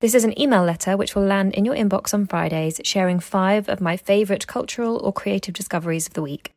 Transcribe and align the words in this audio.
This 0.00 0.14
is 0.14 0.24
an 0.24 0.40
email 0.40 0.64
letter 0.64 0.96
which 0.96 1.14
will 1.14 1.24
land 1.24 1.52
in 1.52 1.66
your 1.66 1.74
inbox 1.74 2.14
on 2.14 2.26
Fridays, 2.26 2.80
sharing 2.84 3.20
five 3.20 3.68
of 3.68 3.82
my 3.82 3.98
favourite 3.98 4.46
cultural 4.46 4.96
or 4.96 5.12
creative 5.12 5.52
discoveries 5.52 6.06
of 6.06 6.14
the 6.14 6.22
week. 6.22 6.52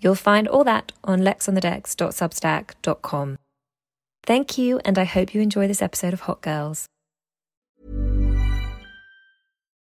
You'll 0.00 0.14
find 0.14 0.48
all 0.48 0.64
that 0.64 0.90
on 1.04 1.20
lexonthedecks.substack.com. 1.20 3.36
Thank 4.24 4.56
you, 4.56 4.80
and 4.84 4.98
I 4.98 5.04
hope 5.04 5.34
you 5.34 5.42
enjoy 5.42 5.68
this 5.68 5.82
episode 5.82 6.14
of 6.14 6.22
Hot 6.22 6.40
Girls. 6.40 6.86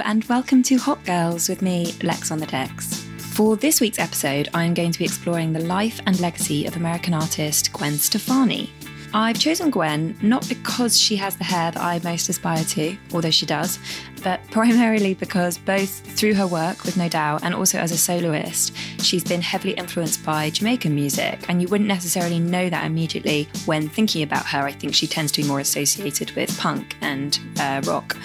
And 0.00 0.24
welcome 0.24 0.62
to 0.64 0.76
Hot 0.76 1.04
Girls 1.04 1.48
with 1.48 1.60
me, 1.60 1.94
Lex 2.02 2.30
on 2.30 2.38
the 2.38 2.46
Decks. 2.46 3.04
For 3.34 3.56
this 3.56 3.80
week's 3.80 3.98
episode, 3.98 4.48
I'm 4.54 4.72
going 4.72 4.90
to 4.90 4.98
be 4.98 5.04
exploring 5.04 5.52
the 5.52 5.60
life 5.60 6.00
and 6.06 6.18
legacy 6.18 6.66
of 6.66 6.76
American 6.76 7.12
artist 7.12 7.72
Gwen 7.72 7.98
Stefani. 7.98 8.70
I've 9.12 9.38
chosen 9.38 9.70
Gwen 9.70 10.16
not 10.22 10.48
because 10.48 10.98
she 10.98 11.16
has 11.16 11.36
the 11.36 11.44
hair 11.44 11.70
that 11.70 11.82
I 11.82 12.00
most 12.02 12.28
aspire 12.30 12.64
to, 12.64 12.96
although 13.12 13.30
she 13.30 13.44
does, 13.44 13.78
but 14.22 14.40
primarily 14.50 15.12
because 15.12 15.58
both 15.58 15.90
through 16.16 16.34
her 16.34 16.46
work 16.46 16.84
with 16.84 16.96
No 16.96 17.08
Doubt 17.08 17.42
and 17.42 17.54
also 17.54 17.78
as 17.78 17.92
a 17.92 17.98
soloist, 17.98 18.74
she's 19.00 19.24
been 19.24 19.42
heavily 19.42 19.74
influenced 19.74 20.24
by 20.24 20.48
Jamaican 20.50 20.94
music, 20.94 21.44
and 21.48 21.60
you 21.60 21.68
wouldn't 21.68 21.88
necessarily 21.88 22.38
know 22.38 22.70
that 22.70 22.86
immediately 22.86 23.48
when 23.66 23.88
thinking 23.88 24.22
about 24.22 24.46
her. 24.46 24.60
I 24.60 24.72
think 24.72 24.94
she 24.94 25.06
tends 25.06 25.32
to 25.32 25.42
be 25.42 25.48
more 25.48 25.60
associated 25.60 26.30
with 26.32 26.56
punk 26.58 26.96
and 27.02 27.38
uh, 27.58 27.82
rock. 27.84 28.16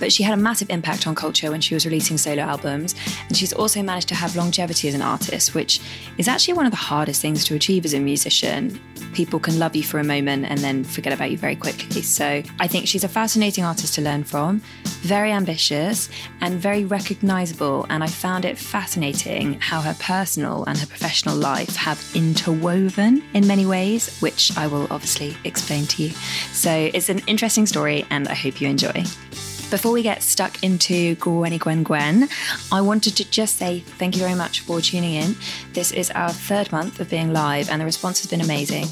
But 0.00 0.12
she 0.12 0.22
had 0.22 0.34
a 0.34 0.42
massive 0.42 0.70
impact 0.70 1.06
on 1.06 1.14
culture 1.14 1.50
when 1.50 1.60
she 1.60 1.74
was 1.74 1.86
releasing 1.86 2.18
solo 2.18 2.42
albums, 2.42 2.94
and 3.28 3.36
she's 3.36 3.52
also 3.52 3.82
managed 3.82 4.08
to 4.08 4.14
have 4.14 4.36
longevity 4.36 4.88
as 4.88 4.94
an 4.94 5.02
artist, 5.02 5.54
which 5.54 5.80
is 6.18 6.28
actually 6.28 6.54
one 6.54 6.66
of 6.66 6.72
the 6.72 6.76
hardest 6.76 7.20
things 7.20 7.44
to 7.44 7.54
achieve 7.54 7.84
as 7.84 7.94
a 7.94 8.00
musician. 8.00 8.80
People 9.12 9.38
can 9.38 9.58
love 9.58 9.76
you 9.76 9.82
for 9.82 10.00
a 10.00 10.04
moment 10.04 10.46
and 10.46 10.58
then 10.58 10.82
forget 10.82 11.12
about 11.12 11.30
you 11.30 11.38
very 11.38 11.56
quickly. 11.56 12.02
So 12.02 12.42
I 12.58 12.66
think 12.66 12.88
she's 12.88 13.04
a 13.04 13.08
fascinating 13.08 13.64
artist 13.64 13.94
to 13.94 14.02
learn 14.02 14.24
from, 14.24 14.60
very 15.02 15.30
ambitious 15.30 16.08
and 16.40 16.58
very 16.58 16.84
recognizable. 16.84 17.86
And 17.90 18.02
I 18.02 18.08
found 18.08 18.44
it 18.44 18.58
fascinating 18.58 19.60
how 19.60 19.80
her 19.80 19.94
personal 20.00 20.64
and 20.64 20.76
her 20.78 20.86
professional 20.86 21.36
life 21.36 21.76
have 21.76 22.02
interwoven 22.14 23.22
in 23.34 23.46
many 23.46 23.66
ways, 23.66 24.18
which 24.20 24.56
I 24.56 24.66
will 24.66 24.88
obviously 24.90 25.36
explain 25.44 25.86
to 25.86 26.02
you. 26.02 26.10
So 26.52 26.90
it's 26.92 27.08
an 27.08 27.20
interesting 27.26 27.66
story, 27.66 28.04
and 28.10 28.26
I 28.28 28.34
hope 28.34 28.60
you 28.60 28.68
enjoy. 28.68 29.04
Before 29.74 29.90
we 29.90 30.02
get 30.02 30.22
stuck 30.22 30.62
into 30.62 31.16
Gwenny 31.16 31.58
Gwen 31.58 31.82
Gwen, 31.82 32.28
I 32.70 32.80
wanted 32.80 33.16
to 33.16 33.28
just 33.28 33.56
say 33.56 33.80
thank 33.80 34.14
you 34.14 34.22
very 34.22 34.36
much 34.36 34.60
for 34.60 34.80
tuning 34.80 35.14
in. 35.14 35.34
This 35.72 35.90
is 35.90 36.12
our 36.12 36.30
third 36.30 36.70
month 36.70 37.00
of 37.00 37.10
being 37.10 37.32
live, 37.32 37.68
and 37.68 37.80
the 37.80 37.84
response 37.84 38.20
has 38.20 38.30
been 38.30 38.40
amazing, 38.40 38.84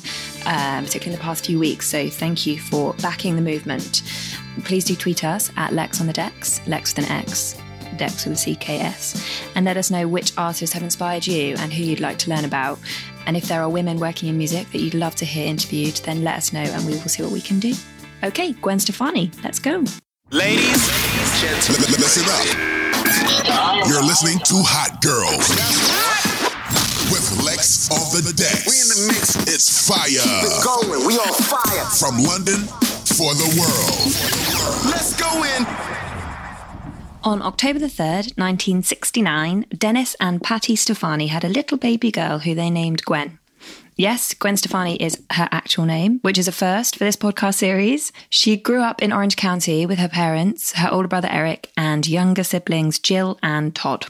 um, 0.44 0.84
particularly 0.84 1.12
in 1.12 1.12
the 1.12 1.22
past 1.22 1.46
few 1.46 1.60
weeks. 1.60 1.86
So 1.86 2.10
thank 2.10 2.46
you 2.46 2.58
for 2.58 2.94
backing 2.94 3.36
the 3.36 3.42
movement. 3.42 4.02
Please 4.64 4.84
do 4.84 4.96
tweet 4.96 5.22
us 5.22 5.52
at 5.56 5.72
Lex 5.72 6.00
on 6.00 6.08
the 6.08 6.12
Decks, 6.12 6.60
Lex 6.66 6.96
with 6.96 7.08
an 7.08 7.12
X, 7.12 7.56
Dex 7.96 8.26
with 8.26 8.44
a 8.44 8.50
CKS, 8.50 9.52
and 9.54 9.64
let 9.64 9.76
us 9.76 9.88
know 9.88 10.08
which 10.08 10.36
artists 10.36 10.74
have 10.74 10.82
inspired 10.82 11.24
you 11.24 11.54
and 11.60 11.72
who 11.72 11.84
you'd 11.84 12.00
like 12.00 12.18
to 12.18 12.30
learn 12.30 12.44
about. 12.44 12.80
And 13.28 13.36
if 13.36 13.44
there 13.44 13.62
are 13.62 13.68
women 13.68 14.00
working 14.00 14.28
in 14.28 14.36
music 14.36 14.68
that 14.72 14.80
you'd 14.80 14.94
love 14.94 15.14
to 15.14 15.24
hear 15.24 15.46
interviewed, 15.46 15.94
then 15.98 16.24
let 16.24 16.38
us 16.38 16.52
know 16.52 16.62
and 16.62 16.84
we 16.84 16.94
will 16.94 17.08
see 17.08 17.22
what 17.22 17.30
we 17.30 17.40
can 17.40 17.60
do. 17.60 17.72
Okay, 18.24 18.50
Gwen 18.54 18.80
Stefani, 18.80 19.30
let's 19.44 19.60
go. 19.60 19.84
Ladies, 20.32 20.88
gentlemen, 21.42 21.90
Listen 22.00 22.24
up. 22.24 23.86
You're 23.86 24.02
listening 24.02 24.38
to 24.46 24.54
Hot 24.64 25.02
Girls 25.02 25.44
with 27.12 27.44
Lex 27.44 27.90
on 27.92 28.00
the 28.24 28.32
deck. 28.32 28.64
we 28.64 28.72
in 28.80 28.88
the 28.88 29.12
mix. 29.12 29.36
It's 29.46 29.86
fire 29.86 30.08
We're 30.08 30.64
Going, 30.64 31.06
we 31.06 31.14
on 31.20 31.34
fire. 31.36 31.84
from 32.00 32.22
London 32.24 32.64
for 33.12 33.34
the 33.36 33.44
world. 33.60 34.08
Let's 34.88 35.12
go 35.20 35.44
in. 35.44 35.66
On 37.24 37.42
October 37.42 37.78
the 37.78 37.86
3rd, 37.86 38.32
1969, 38.38 39.66
Dennis 39.76 40.16
and 40.18 40.42
Patti 40.42 40.74
Stefani 40.74 41.26
had 41.26 41.44
a 41.44 41.48
little 41.50 41.76
baby 41.76 42.10
girl 42.10 42.38
who 42.38 42.54
they 42.54 42.70
named 42.70 43.04
Gwen. 43.04 43.38
Yes, 43.96 44.32
Gwen 44.32 44.56
Stefani 44.56 44.96
is 44.96 45.22
her 45.32 45.48
actual 45.52 45.84
name, 45.84 46.18
which 46.22 46.38
is 46.38 46.48
a 46.48 46.52
first 46.52 46.96
for 46.96 47.04
this 47.04 47.16
podcast 47.16 47.54
series. 47.54 48.10
She 48.30 48.56
grew 48.56 48.80
up 48.80 49.02
in 49.02 49.12
Orange 49.12 49.36
County 49.36 49.84
with 49.84 49.98
her 49.98 50.08
parents, 50.08 50.72
her 50.72 50.88
older 50.90 51.08
brother 51.08 51.28
Eric, 51.30 51.70
and 51.76 52.08
younger 52.08 52.42
siblings 52.42 52.98
Jill 52.98 53.38
and 53.42 53.74
Todd. 53.74 54.06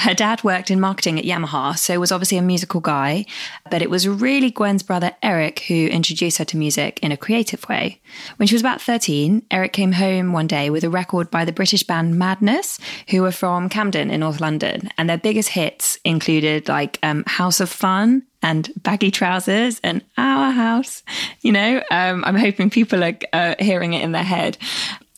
Her 0.00 0.12
dad 0.12 0.44
worked 0.44 0.70
in 0.70 0.80
marketing 0.80 1.18
at 1.18 1.24
Yamaha, 1.24 1.78
so 1.78 1.98
was 1.98 2.12
obviously 2.12 2.36
a 2.36 2.42
musical 2.42 2.80
guy, 2.80 3.24
but 3.70 3.80
it 3.80 3.88
was 3.88 4.06
really 4.06 4.50
Gwen's 4.50 4.82
brother 4.82 5.12
Eric 5.22 5.60
who 5.60 5.86
introduced 5.86 6.36
her 6.36 6.44
to 6.44 6.58
music 6.58 7.00
in 7.02 7.10
a 7.10 7.16
creative 7.16 7.66
way. 7.70 8.00
When 8.36 8.46
she 8.46 8.54
was 8.54 8.60
about 8.60 8.82
13, 8.82 9.46
Eric 9.50 9.72
came 9.72 9.92
home 9.92 10.32
one 10.32 10.46
day 10.46 10.68
with 10.68 10.84
a 10.84 10.90
record 10.90 11.30
by 11.30 11.46
the 11.46 11.52
British 11.52 11.84
band 11.84 12.18
Madness, 12.18 12.78
who 13.08 13.22
were 13.22 13.32
from 13.32 13.70
Camden 13.70 14.10
in 14.10 14.20
North 14.20 14.42
London, 14.42 14.90
and 14.98 15.08
their 15.08 15.16
biggest 15.16 15.48
hits 15.48 15.98
included 16.04 16.68
like 16.68 16.98
um, 17.02 17.24
House 17.26 17.58
of 17.58 17.70
Fun 17.70 18.24
and 18.42 18.70
baggy 18.82 19.10
trousers 19.10 19.80
and 19.82 20.02
our 20.16 20.50
house. 20.50 21.02
You 21.40 21.52
know, 21.52 21.82
um, 21.90 22.24
I'm 22.24 22.36
hoping 22.36 22.70
people 22.70 23.04
are 23.04 23.16
uh, 23.32 23.54
hearing 23.58 23.94
it 23.94 24.02
in 24.02 24.12
their 24.12 24.22
head. 24.22 24.58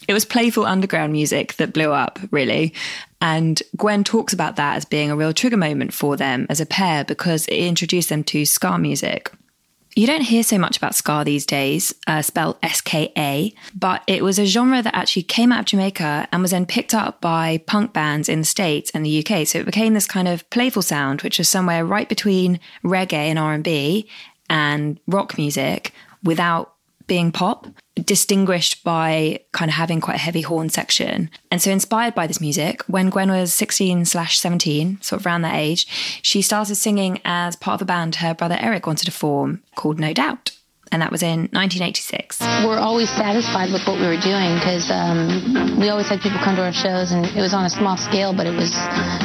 It 0.06 0.12
was 0.12 0.24
playful 0.24 0.66
underground 0.66 1.12
music 1.12 1.54
that 1.54 1.72
blew 1.72 1.90
up, 1.90 2.18
really. 2.30 2.74
And 3.20 3.62
Gwen 3.76 4.04
talks 4.04 4.34
about 4.34 4.56
that 4.56 4.76
as 4.76 4.84
being 4.84 5.10
a 5.10 5.16
real 5.16 5.32
trigger 5.32 5.56
moment 5.56 5.94
for 5.94 6.16
them 6.16 6.46
as 6.50 6.60
a 6.60 6.66
pair 6.66 7.04
because 7.04 7.46
it 7.46 7.56
introduced 7.56 8.10
them 8.10 8.22
to 8.24 8.44
ska 8.44 8.76
music. 8.78 9.32
You 9.96 10.08
don't 10.08 10.22
hear 10.22 10.42
so 10.42 10.58
much 10.58 10.76
about 10.76 10.96
ska 10.96 11.22
these 11.24 11.46
days, 11.46 11.94
uh, 12.08 12.20
spelled 12.20 12.58
S 12.64 12.80
K 12.80 13.12
A, 13.16 13.54
but 13.76 14.02
it 14.08 14.24
was 14.24 14.40
a 14.40 14.44
genre 14.44 14.82
that 14.82 14.94
actually 14.94 15.22
came 15.22 15.52
out 15.52 15.60
of 15.60 15.66
Jamaica 15.66 16.26
and 16.32 16.42
was 16.42 16.50
then 16.50 16.66
picked 16.66 16.94
up 16.94 17.20
by 17.20 17.58
punk 17.66 17.92
bands 17.92 18.28
in 18.28 18.40
the 18.40 18.44
States 18.44 18.90
and 18.92 19.06
the 19.06 19.24
UK. 19.24 19.46
So 19.46 19.60
it 19.60 19.66
became 19.66 19.94
this 19.94 20.06
kind 20.06 20.26
of 20.26 20.48
playful 20.50 20.82
sound, 20.82 21.22
which 21.22 21.38
was 21.38 21.48
somewhere 21.48 21.84
right 21.84 22.08
between 22.08 22.58
reggae 22.82 23.28
and 23.30 23.38
R 23.38 23.54
and 23.54 23.62
B 23.62 24.08
and 24.50 24.98
rock 25.06 25.38
music, 25.38 25.92
without 26.24 26.73
being 27.06 27.32
pop, 27.32 27.66
distinguished 27.96 28.82
by 28.84 29.40
kind 29.52 29.68
of 29.68 29.74
having 29.74 30.00
quite 30.00 30.16
a 30.16 30.18
heavy 30.18 30.40
horn 30.40 30.68
section. 30.68 31.30
And 31.50 31.60
so, 31.60 31.70
inspired 31.70 32.14
by 32.14 32.26
this 32.26 32.40
music, 32.40 32.82
when 32.82 33.10
Gwen 33.10 33.30
was 33.30 33.52
16 33.54 34.04
slash 34.06 34.38
17, 34.38 35.00
sort 35.00 35.20
of 35.20 35.26
around 35.26 35.42
that 35.42 35.54
age, 35.54 35.86
she 36.22 36.42
started 36.42 36.74
singing 36.76 37.20
as 37.24 37.56
part 37.56 37.80
of 37.80 37.82
a 37.82 37.86
band 37.86 38.16
her 38.16 38.34
brother 38.34 38.56
Eric 38.58 38.86
wanted 38.86 39.06
to 39.06 39.12
form 39.12 39.62
called 39.74 39.98
No 39.98 40.12
Doubt. 40.12 40.52
And 40.92 41.02
that 41.02 41.10
was 41.10 41.22
in 41.22 41.48
1986. 41.52 42.40
We're 42.64 42.78
always 42.78 43.10
satisfied 43.10 43.72
with 43.72 43.86
what 43.86 43.98
we 43.98 44.06
were 44.06 44.20
doing 44.20 44.54
because 44.54 44.90
um, 44.90 45.78
we 45.80 45.88
always 45.88 46.08
had 46.08 46.20
people 46.20 46.38
come 46.38 46.56
to 46.56 46.62
our 46.62 46.72
shows 46.72 47.10
and 47.10 47.26
it 47.26 47.40
was 47.40 47.54
on 47.54 47.64
a 47.64 47.70
small 47.70 47.96
scale, 47.96 48.32
but 48.32 48.46
it 48.46 48.54
was, 48.54 48.74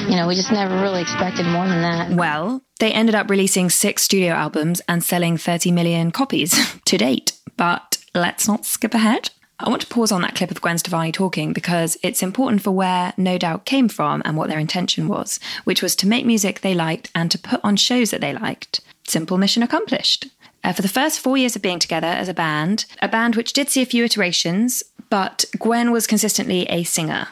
you 0.09 0.15
know, 0.15 0.27
we 0.27 0.35
just 0.35 0.51
never 0.51 0.75
really 0.81 1.01
expected 1.01 1.45
more 1.45 1.67
than 1.67 1.81
that. 1.81 2.11
Well, 2.11 2.61
they 2.79 2.91
ended 2.91 3.15
up 3.15 3.29
releasing 3.29 3.69
six 3.69 4.03
studio 4.03 4.33
albums 4.33 4.81
and 4.87 5.03
selling 5.03 5.37
30 5.37 5.71
million 5.71 6.11
copies 6.11 6.55
to 6.85 6.97
date. 6.97 7.33
But 7.57 7.97
let's 8.15 8.47
not 8.47 8.65
skip 8.65 8.93
ahead. 8.93 9.31
I 9.61 9.67
want 9.67 9.81
to 9.81 9.87
pause 9.87 10.13
on 10.13 10.21
that 10.21 10.35
clip 10.35 10.51
of 10.51 10.61
Gwen 10.61 10.77
Stefani 10.77 11.11
talking 11.11 11.51
because 11.51 11.97
it's 12.01 12.23
important 12.23 12.61
for 12.61 12.71
where 12.71 13.13
No 13.17 13.37
Doubt 13.37 13.65
came 13.65 13.89
from 13.89 14.21
and 14.23 14.37
what 14.37 14.47
their 14.47 14.57
intention 14.57 15.09
was, 15.09 15.37
which 15.65 15.81
was 15.81 15.97
to 15.97 16.07
make 16.07 16.25
music 16.25 16.61
they 16.61 16.73
liked 16.73 17.11
and 17.13 17.29
to 17.29 17.37
put 17.37 17.59
on 17.61 17.75
shows 17.75 18.11
that 18.11 18.21
they 18.21 18.31
liked. 18.31 18.79
Simple 19.05 19.37
mission 19.37 19.61
accomplished. 19.61 20.27
Uh, 20.63 20.73
for 20.73 20.81
the 20.81 20.87
first 20.87 21.19
four 21.19 21.37
years 21.37 21.55
of 21.55 21.61
being 21.61 21.79
together 21.79 22.07
as 22.07 22.29
a 22.29 22.33
band, 22.33 22.85
a 23.01 23.07
band 23.07 23.35
which 23.35 23.53
did 23.53 23.69
see 23.69 23.81
a 23.81 23.85
few 23.85 24.03
iterations, 24.03 24.83
but 25.09 25.45
Gwen 25.57 25.91
was 25.91 26.07
consistently 26.07 26.63
a 26.63 26.83
singer. 26.83 27.27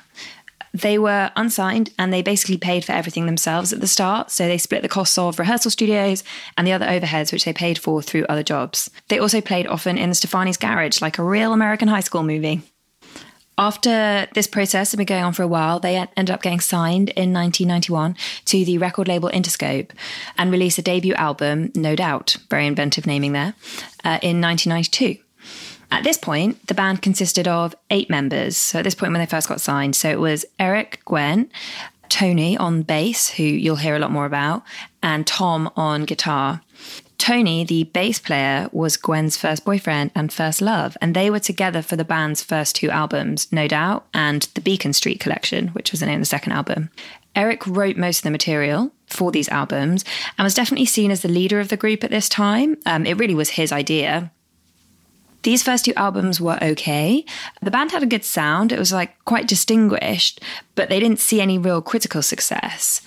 They 0.74 1.00
were 1.00 1.32
unsigned 1.36 1.92
and 1.98 2.14
they 2.14 2.22
basically 2.22 2.58
paid 2.58 2.86
for 2.86 2.92
everything 2.92 3.26
themselves 3.26 3.74
at 3.74 3.82
the 3.82 3.88
start. 3.88 4.32
So 4.32 4.48
they 4.48 4.58
split 4.58 4.82
the 4.82 4.90
costs 4.90 5.18
of 5.18 5.40
rehearsal 5.40 5.72
studios 5.72 6.24
and 6.56 6.68
the 6.68 6.74
other 6.74 6.86
overheads, 6.86 7.32
which 7.32 7.46
they 7.46 7.54
paid 7.54 7.78
for 7.78 8.02
through 8.02 8.26
other 8.26 8.44
jobs. 8.44 8.90
They 9.08 9.20
also 9.20 9.42
played 9.42 9.68
often 9.68 9.98
in 9.98 10.10
the 10.10 10.16
Stefani's 10.16 10.58
garage, 10.58 11.02
like 11.02 11.18
a 11.18 11.24
real 11.24 11.54
American 11.54 11.88
high 11.88 12.02
school 12.02 12.24
movie. 12.24 12.62
After 13.60 14.28
this 14.36 14.46
process 14.46 14.92
had 14.92 14.98
been 14.98 15.08
going 15.08 15.24
on 15.24 15.34
for 15.34 15.42
a 15.42 15.48
while, 15.48 15.80
they 15.80 15.98
ended 15.98 16.30
up 16.30 16.44
getting 16.44 16.60
signed 16.60 17.10
in 17.10 17.34
1991 17.34 18.16
to 18.46 18.64
the 18.64 18.78
record 18.78 19.08
label 19.08 19.30
Interscope 19.34 19.90
and 20.38 20.52
released 20.52 20.78
a 20.78 20.84
debut 20.84 21.16
album, 21.16 21.72
No 21.74 21.96
Doubt, 21.96 22.38
very 22.52 22.68
inventive 22.68 23.08
naming 23.08 23.32
there, 23.32 23.56
uh, 24.04 24.20
in 24.22 24.40
1992. 24.40 25.18
At 25.90 26.04
this 26.04 26.18
point, 26.18 26.68
the 26.68 26.76
band 26.76 27.02
consisted 27.02 27.48
of 27.48 27.74
eight 27.90 28.12
members. 28.12 28.58
So 28.58 28.80
at 28.80 28.84
this 28.84 28.94
point, 28.94 29.12
when 29.12 29.22
they 29.22 29.26
first 29.26 29.48
got 29.48 29.62
signed, 29.62 29.96
so 29.96 30.10
it 30.10 30.20
was 30.20 30.46
Eric, 30.60 31.00
Gwen, 31.06 31.50
Tony 32.10 32.58
on 32.58 32.84
bass, 32.84 33.30
who 33.30 33.44
you'll 33.44 33.78
hear 33.78 33.96
a 33.96 34.00
lot 34.00 34.12
more 34.12 34.26
about, 34.26 34.64
and 35.02 35.26
Tom 35.26 35.72
on 35.76 36.06
guitar. 36.06 36.62
Tony, 37.28 37.66
the 37.66 37.84
bass 37.84 38.20
player, 38.20 38.70
was 38.72 38.96
Gwen's 38.96 39.36
first 39.36 39.66
boyfriend 39.66 40.12
and 40.16 40.32
first 40.32 40.62
love, 40.62 40.96
and 41.02 41.14
they 41.14 41.30
were 41.30 41.42
together 41.42 41.82
for 41.82 41.98
the 41.98 42.06
band's 42.06 42.42
first 42.42 42.78
two 42.78 42.90
albums, 42.90 43.52
No 43.52 43.68
Doubt 43.68 44.08
and 44.14 44.44
the 44.54 44.62
Beacon 44.62 44.94
Street 44.94 45.20
Collection, 45.20 45.68
which 45.74 45.92
was 45.92 46.00
the 46.00 46.06
name 46.06 46.20
of 46.20 46.22
the 46.22 46.26
second 46.26 46.54
album. 46.54 46.90
Eric 47.36 47.68
wrote 47.68 47.98
most 47.98 48.20
of 48.20 48.24
the 48.24 48.32
material 48.32 48.94
for 49.08 49.30
these 49.30 49.50
albums 49.50 50.06
and 50.38 50.46
was 50.46 50.54
definitely 50.54 50.86
seen 50.86 51.12
as 51.12 51.22
the 51.22 51.28
leader 51.28 51.60
of 51.60 51.68
the 51.68 51.76
group 51.76 52.06
at 52.06 52.12
this 52.12 52.30
time. 52.30 52.78
Um, 52.86 53.06
it 53.06 53.18
really 53.18 53.36
was 53.36 53.50
his 53.50 53.74
idea. 53.74 54.32
These 55.44 55.64
first 55.64 55.84
two 55.84 55.94
albums 55.96 56.40
were 56.40 56.58
okay. 56.64 57.26
The 57.62 57.72
band 57.72 57.92
had 57.92 58.04
a 58.04 58.08
good 58.08 58.24
sound. 58.24 58.72
It 58.72 58.80
was 58.80 58.94
like 58.94 59.22
quite 59.26 59.50
distinguished, 59.50 60.42
but 60.76 60.88
they 60.88 61.02
didn't 61.02 61.20
see 61.20 61.42
any 61.42 61.58
real 61.58 61.82
critical 61.82 62.22
success. 62.22 63.02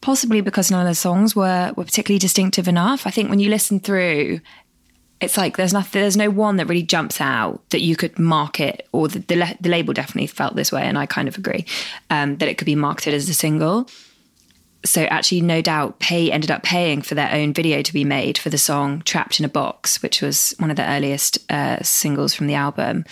Possibly 0.00 0.40
because 0.40 0.70
none 0.70 0.86
of 0.86 0.90
the 0.90 0.94
songs 0.94 1.34
were, 1.34 1.72
were 1.76 1.84
particularly 1.84 2.18
distinctive 2.18 2.68
enough. 2.68 3.06
I 3.06 3.10
think 3.10 3.30
when 3.30 3.40
you 3.40 3.50
listen 3.50 3.80
through, 3.80 4.40
it's 5.20 5.36
like 5.36 5.56
there's 5.56 5.72
nothing, 5.72 6.00
there's 6.00 6.16
no 6.16 6.30
one 6.30 6.56
that 6.56 6.66
really 6.66 6.84
jumps 6.84 7.20
out 7.20 7.68
that 7.70 7.80
you 7.80 7.96
could 7.96 8.18
market, 8.18 8.88
or 8.92 9.08
the, 9.08 9.18
the, 9.18 9.56
the 9.60 9.68
label 9.68 9.92
definitely 9.92 10.28
felt 10.28 10.54
this 10.54 10.70
way, 10.70 10.82
and 10.82 10.96
I 10.96 11.06
kind 11.06 11.26
of 11.26 11.36
agree 11.36 11.66
um, 12.10 12.36
that 12.36 12.48
it 12.48 12.58
could 12.58 12.66
be 12.66 12.76
marketed 12.76 13.14
as 13.14 13.28
a 13.28 13.34
single 13.34 13.88
so 14.84 15.02
actually 15.04 15.40
no 15.40 15.60
doubt 15.60 15.98
pay 15.98 16.30
ended 16.30 16.50
up 16.50 16.62
paying 16.62 17.02
for 17.02 17.14
their 17.14 17.32
own 17.32 17.52
video 17.52 17.82
to 17.82 17.92
be 17.92 18.04
made 18.04 18.38
for 18.38 18.48
the 18.50 18.58
song 18.58 19.02
trapped 19.02 19.38
in 19.38 19.44
a 19.44 19.48
box 19.48 20.02
which 20.02 20.22
was 20.22 20.54
one 20.58 20.70
of 20.70 20.76
the 20.76 20.88
earliest 20.88 21.38
uh, 21.50 21.82
singles 21.82 22.34
from 22.34 22.46
the 22.46 22.54
album 22.54 23.04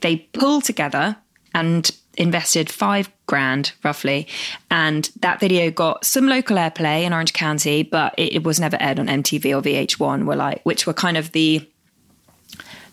they 0.00 0.16
pulled 0.16 0.64
together 0.64 1.16
and 1.54 1.90
invested 2.16 2.70
five 2.70 3.10
grand 3.26 3.72
roughly 3.82 4.26
and 4.70 5.10
that 5.20 5.40
video 5.40 5.70
got 5.70 6.04
some 6.04 6.28
local 6.28 6.56
airplay 6.56 7.02
in 7.02 7.12
orange 7.12 7.32
county 7.32 7.82
but 7.82 8.14
it, 8.16 8.34
it 8.34 8.44
was 8.44 8.60
never 8.60 8.76
aired 8.80 9.00
on 9.00 9.06
mtv 9.06 9.44
or 9.46 9.62
vh1 9.62 10.24
were 10.24 10.36
like 10.36 10.62
which 10.62 10.86
were 10.86 10.92
kind 10.92 11.16
of 11.16 11.32
the 11.32 11.68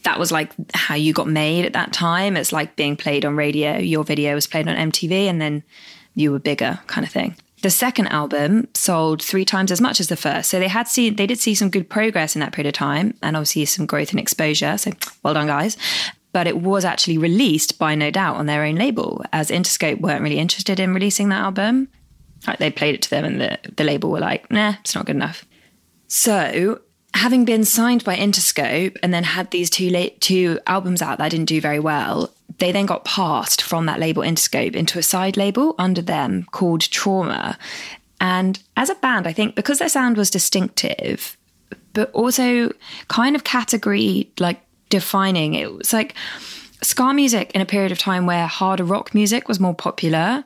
that 0.03 0.17
was 0.17 0.31
like 0.31 0.51
how 0.73 0.95
you 0.95 1.13
got 1.13 1.27
made 1.27 1.65
at 1.65 1.73
that 1.73 1.93
time 1.93 2.35
it's 2.35 2.51
like 2.51 2.75
being 2.75 2.95
played 2.95 3.25
on 3.25 3.35
radio 3.35 3.77
your 3.77 4.03
video 4.03 4.33
was 4.33 4.47
played 4.47 4.67
on 4.67 4.75
mtv 4.91 5.11
and 5.11 5.39
then 5.39 5.61
you 6.15 6.31
were 6.31 6.39
bigger 6.39 6.79
kind 6.87 7.05
of 7.05 7.11
thing 7.11 7.35
the 7.61 7.69
second 7.69 8.07
album 8.07 8.67
sold 8.73 9.21
three 9.21 9.45
times 9.45 9.71
as 9.71 9.79
much 9.79 9.99
as 9.99 10.07
the 10.07 10.15
first. 10.15 10.49
So 10.49 10.59
they 10.59 10.67
had 10.67 10.87
seen 10.87 11.15
they 11.15 11.27
did 11.27 11.39
see 11.39 11.53
some 11.53 11.69
good 11.69 11.89
progress 11.89 12.35
in 12.35 12.39
that 12.39 12.53
period 12.53 12.69
of 12.69 12.73
time 12.73 13.13
and 13.21 13.37
obviously 13.37 13.65
some 13.65 13.85
growth 13.85 14.09
and 14.09 14.19
exposure. 14.19 14.77
So 14.77 14.91
well 15.23 15.35
done 15.35 15.47
guys. 15.47 15.77
But 16.33 16.47
it 16.47 16.57
was 16.57 16.85
actually 16.85 17.17
released 17.17 17.77
by 17.77 17.95
No 17.95 18.09
Doubt 18.09 18.37
on 18.37 18.45
their 18.45 18.63
own 18.63 18.75
label, 18.75 19.23
as 19.33 19.49
Interscope 19.49 19.99
weren't 19.99 20.23
really 20.23 20.39
interested 20.39 20.79
in 20.79 20.93
releasing 20.93 21.29
that 21.29 21.41
album. 21.41 21.89
Like 22.47 22.59
they 22.59 22.71
played 22.71 22.95
it 22.95 23.01
to 23.03 23.09
them 23.09 23.25
and 23.25 23.41
the, 23.41 23.59
the 23.75 23.83
label 23.83 24.09
were 24.09 24.19
like, 24.19 24.49
nah, 24.49 24.75
it's 24.79 24.95
not 24.95 25.05
good 25.05 25.15
enough. 25.15 25.45
So 26.07 26.81
having 27.13 27.45
been 27.45 27.65
signed 27.65 28.03
by 28.03 28.15
Interscope 28.15 28.97
and 29.03 29.13
then 29.13 29.23
had 29.23 29.51
these 29.51 29.69
two 29.69 29.89
late, 29.89 30.21
two 30.21 30.59
albums 30.67 31.01
out 31.01 31.17
that 31.17 31.31
didn't 31.31 31.45
do 31.45 31.61
very 31.61 31.79
well, 31.79 32.33
they 32.59 32.71
then 32.71 32.85
got 32.85 33.05
passed 33.05 33.61
from 33.61 33.85
that 33.85 33.99
label 33.99 34.23
Interscope 34.23 34.75
into 34.75 34.99
a 34.99 35.03
side 35.03 35.37
label 35.37 35.75
under 35.77 36.01
them 36.01 36.45
called 36.51 36.81
Trauma. 36.81 37.57
And 38.19 38.61
as 38.77 38.89
a 38.89 38.95
band, 38.95 39.27
I 39.27 39.33
think 39.33 39.55
because 39.55 39.79
their 39.79 39.89
sound 39.89 40.15
was 40.15 40.29
distinctive, 40.29 41.37
but 41.93 42.11
also 42.11 42.71
kind 43.07 43.35
of 43.35 43.43
category 43.43 44.31
like 44.39 44.61
defining, 44.91 45.55
it 45.55 45.73
was 45.73 45.91
like 45.91 46.13
ska 46.83 47.13
music 47.13 47.51
in 47.53 47.61
a 47.61 47.65
period 47.65 47.91
of 47.91 47.97
time 47.97 48.25
where 48.25 48.47
harder 48.47 48.83
rock 48.83 49.13
music 49.13 49.47
was 49.47 49.59
more 49.59 49.75
popular. 49.75 50.43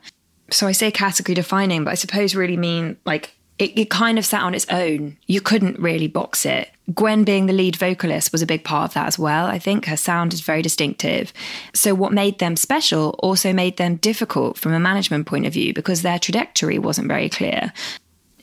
So 0.50 0.66
I 0.66 0.72
say 0.72 0.90
category 0.90 1.34
defining, 1.34 1.84
but 1.84 1.90
I 1.90 1.94
suppose 1.94 2.34
really 2.34 2.56
mean 2.56 2.96
like 3.04 3.36
it, 3.58 3.76
it, 3.78 3.90
kind 3.90 4.18
of 4.18 4.26
sat 4.26 4.42
on 4.42 4.54
its 4.54 4.66
own. 4.68 5.16
You 5.26 5.40
couldn't 5.40 5.78
really 5.78 6.08
box 6.08 6.44
it. 6.44 6.70
Gwen 6.94 7.24
being 7.24 7.46
the 7.46 7.52
lead 7.52 7.76
vocalist 7.76 8.30
was 8.30 8.42
a 8.42 8.46
big 8.46 8.64
part 8.64 8.90
of 8.90 8.94
that 8.94 9.06
as 9.06 9.18
well. 9.18 9.46
I 9.46 9.58
think 9.58 9.86
her 9.86 9.96
sound 9.96 10.34
is 10.34 10.40
very 10.40 10.62
distinctive. 10.62 11.32
So, 11.74 11.94
what 11.94 12.12
made 12.12 12.38
them 12.38 12.54
special 12.54 13.16
also 13.18 13.52
made 13.52 13.78
them 13.78 13.96
difficult 13.96 14.58
from 14.58 14.72
a 14.72 14.78
management 14.78 15.26
point 15.26 15.46
of 15.46 15.54
view 15.54 15.72
because 15.72 16.02
their 16.02 16.18
trajectory 16.18 16.78
wasn't 16.78 17.08
very 17.08 17.28
clear. 17.28 17.72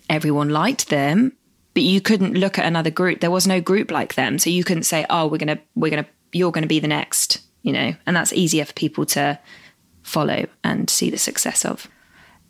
Everyone 0.10 0.50
liked 0.50 0.90
them, 0.90 1.32
but 1.74 1.84
you 1.84 2.02
couldn't 2.02 2.36
look 2.36 2.60
at 2.60 2.66
another 2.66 2.92
group. 2.92 3.20
There 3.20 3.32
was 3.32 3.48
no 3.48 3.62
group 3.62 3.92
like 3.92 4.16
them. 4.16 4.40
So, 4.40 4.50
you 4.50 4.64
couldn't 4.64 4.84
say, 4.84 5.06
oh, 5.10 5.28
we're 5.28 5.38
to, 5.40 5.60
we're 5.76 6.04
to, 6.04 6.06
you're 6.32 6.52
to 6.52 6.68
be 6.68 6.80
the 6.80 6.88
next, 6.88 7.42
you 7.62 7.74
know, 7.74 7.96
and 8.06 8.16
that's 8.16 8.34
easier 8.34 8.66
for 8.66 8.74
people 8.74 9.06
to 9.08 9.40
follow 10.02 10.46
and 10.64 10.90
see 10.90 11.10
the 11.10 11.18
success 11.18 11.66
of. 11.66 11.88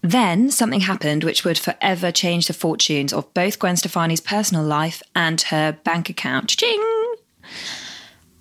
Then 0.01 0.51
something 0.51 0.81
happened 0.81 1.23
which 1.23 1.45
would 1.45 1.57
forever 1.57 2.11
change 2.11 2.47
the 2.47 2.53
fortunes 2.53 3.13
of 3.13 3.33
both 3.33 3.57
Gwen 3.57 3.77
Stefani's 3.77 4.19
personal 4.19 4.63
life 4.63 5.01
and 5.15 5.39
her 5.43 5.71
bank 5.71 6.09
account. 6.09 6.49
Ching! 6.49 7.15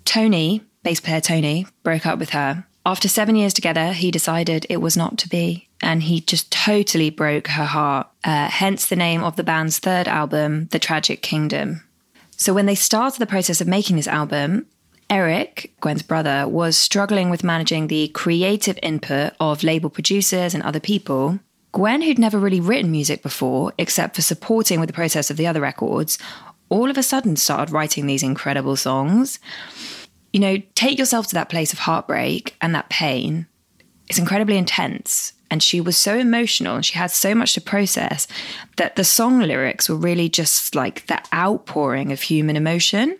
Tony, 0.03 0.61
bass 0.83 0.99
player 0.99 1.21
Tony, 1.21 1.65
broke 1.83 2.05
up 2.05 2.19
with 2.19 2.31
her. 2.31 2.65
After 2.85 3.07
seven 3.07 3.35
years 3.35 3.53
together, 3.53 3.93
he 3.93 4.11
decided 4.11 4.65
it 4.69 4.77
was 4.77 4.97
not 4.97 5.17
to 5.19 5.29
be, 5.29 5.69
and 5.81 6.03
he 6.03 6.19
just 6.19 6.51
totally 6.51 7.09
broke 7.09 7.47
her 7.47 7.65
heart. 7.65 8.07
Uh, 8.23 8.47
hence 8.47 8.87
the 8.87 8.95
name 8.95 9.23
of 9.23 9.37
the 9.37 9.43
band's 9.43 9.79
third 9.79 10.07
album, 10.07 10.67
The 10.71 10.79
Tragic 10.79 11.21
Kingdom. 11.21 11.83
So 12.35 12.53
when 12.53 12.65
they 12.65 12.75
started 12.75 13.19
the 13.19 13.25
process 13.25 13.61
of 13.61 13.67
making 13.67 13.95
this 13.95 14.07
album, 14.07 14.65
Eric, 15.09 15.73
Gwen's 15.79 16.01
brother, 16.01 16.47
was 16.47 16.75
struggling 16.75 17.29
with 17.29 17.43
managing 17.43 17.87
the 17.87 18.09
creative 18.09 18.77
input 18.83 19.33
of 19.39 19.63
label 19.63 19.89
producers 19.89 20.53
and 20.53 20.63
other 20.63 20.79
people 20.79 21.39
Gwen, 21.73 22.03
who'd 22.03 22.19
never 22.19 22.37
really 22.37 22.61
written 22.61 22.91
music 22.91 23.23
before, 23.23 23.73
except 23.79 24.15
for 24.15 24.21
supporting 24.21 24.79
with 24.79 24.87
the 24.87 24.93
process 24.93 25.31
of 25.31 25.37
the 25.37 25.47
other 25.47 25.59
records, 25.59 26.19
all 26.69 26.89
of 26.89 26.99
a 26.99 27.03
sudden 27.03 27.35
started 27.35 27.73
writing 27.73 28.05
these 28.05 28.21
incredible 28.21 28.75
songs. 28.75 29.39
You 30.33 30.39
know, 30.39 30.57
take 30.75 30.99
yourself 30.99 31.27
to 31.27 31.35
that 31.35 31.49
place 31.49 31.71
of 31.71 31.79
heartbreak 31.79 32.55
and 32.59 32.75
that 32.75 32.89
pain. 32.89 33.47
It's 34.09 34.19
incredibly 34.19 34.57
intense. 34.57 35.33
And 35.49 35.61
she 35.61 35.79
was 35.79 35.95
so 35.95 36.17
emotional 36.17 36.75
and 36.75 36.85
she 36.85 36.97
had 36.97 37.11
so 37.11 37.35
much 37.35 37.53
to 37.53 37.61
process 37.61 38.27
that 38.77 38.95
the 38.95 39.03
song 39.03 39.39
lyrics 39.39 39.87
were 39.87 39.95
really 39.95 40.27
just 40.27 40.73
like 40.73 41.05
the 41.05 41.21
outpouring 41.33 42.11
of 42.11 42.21
human 42.21 42.55
emotion. 42.55 43.17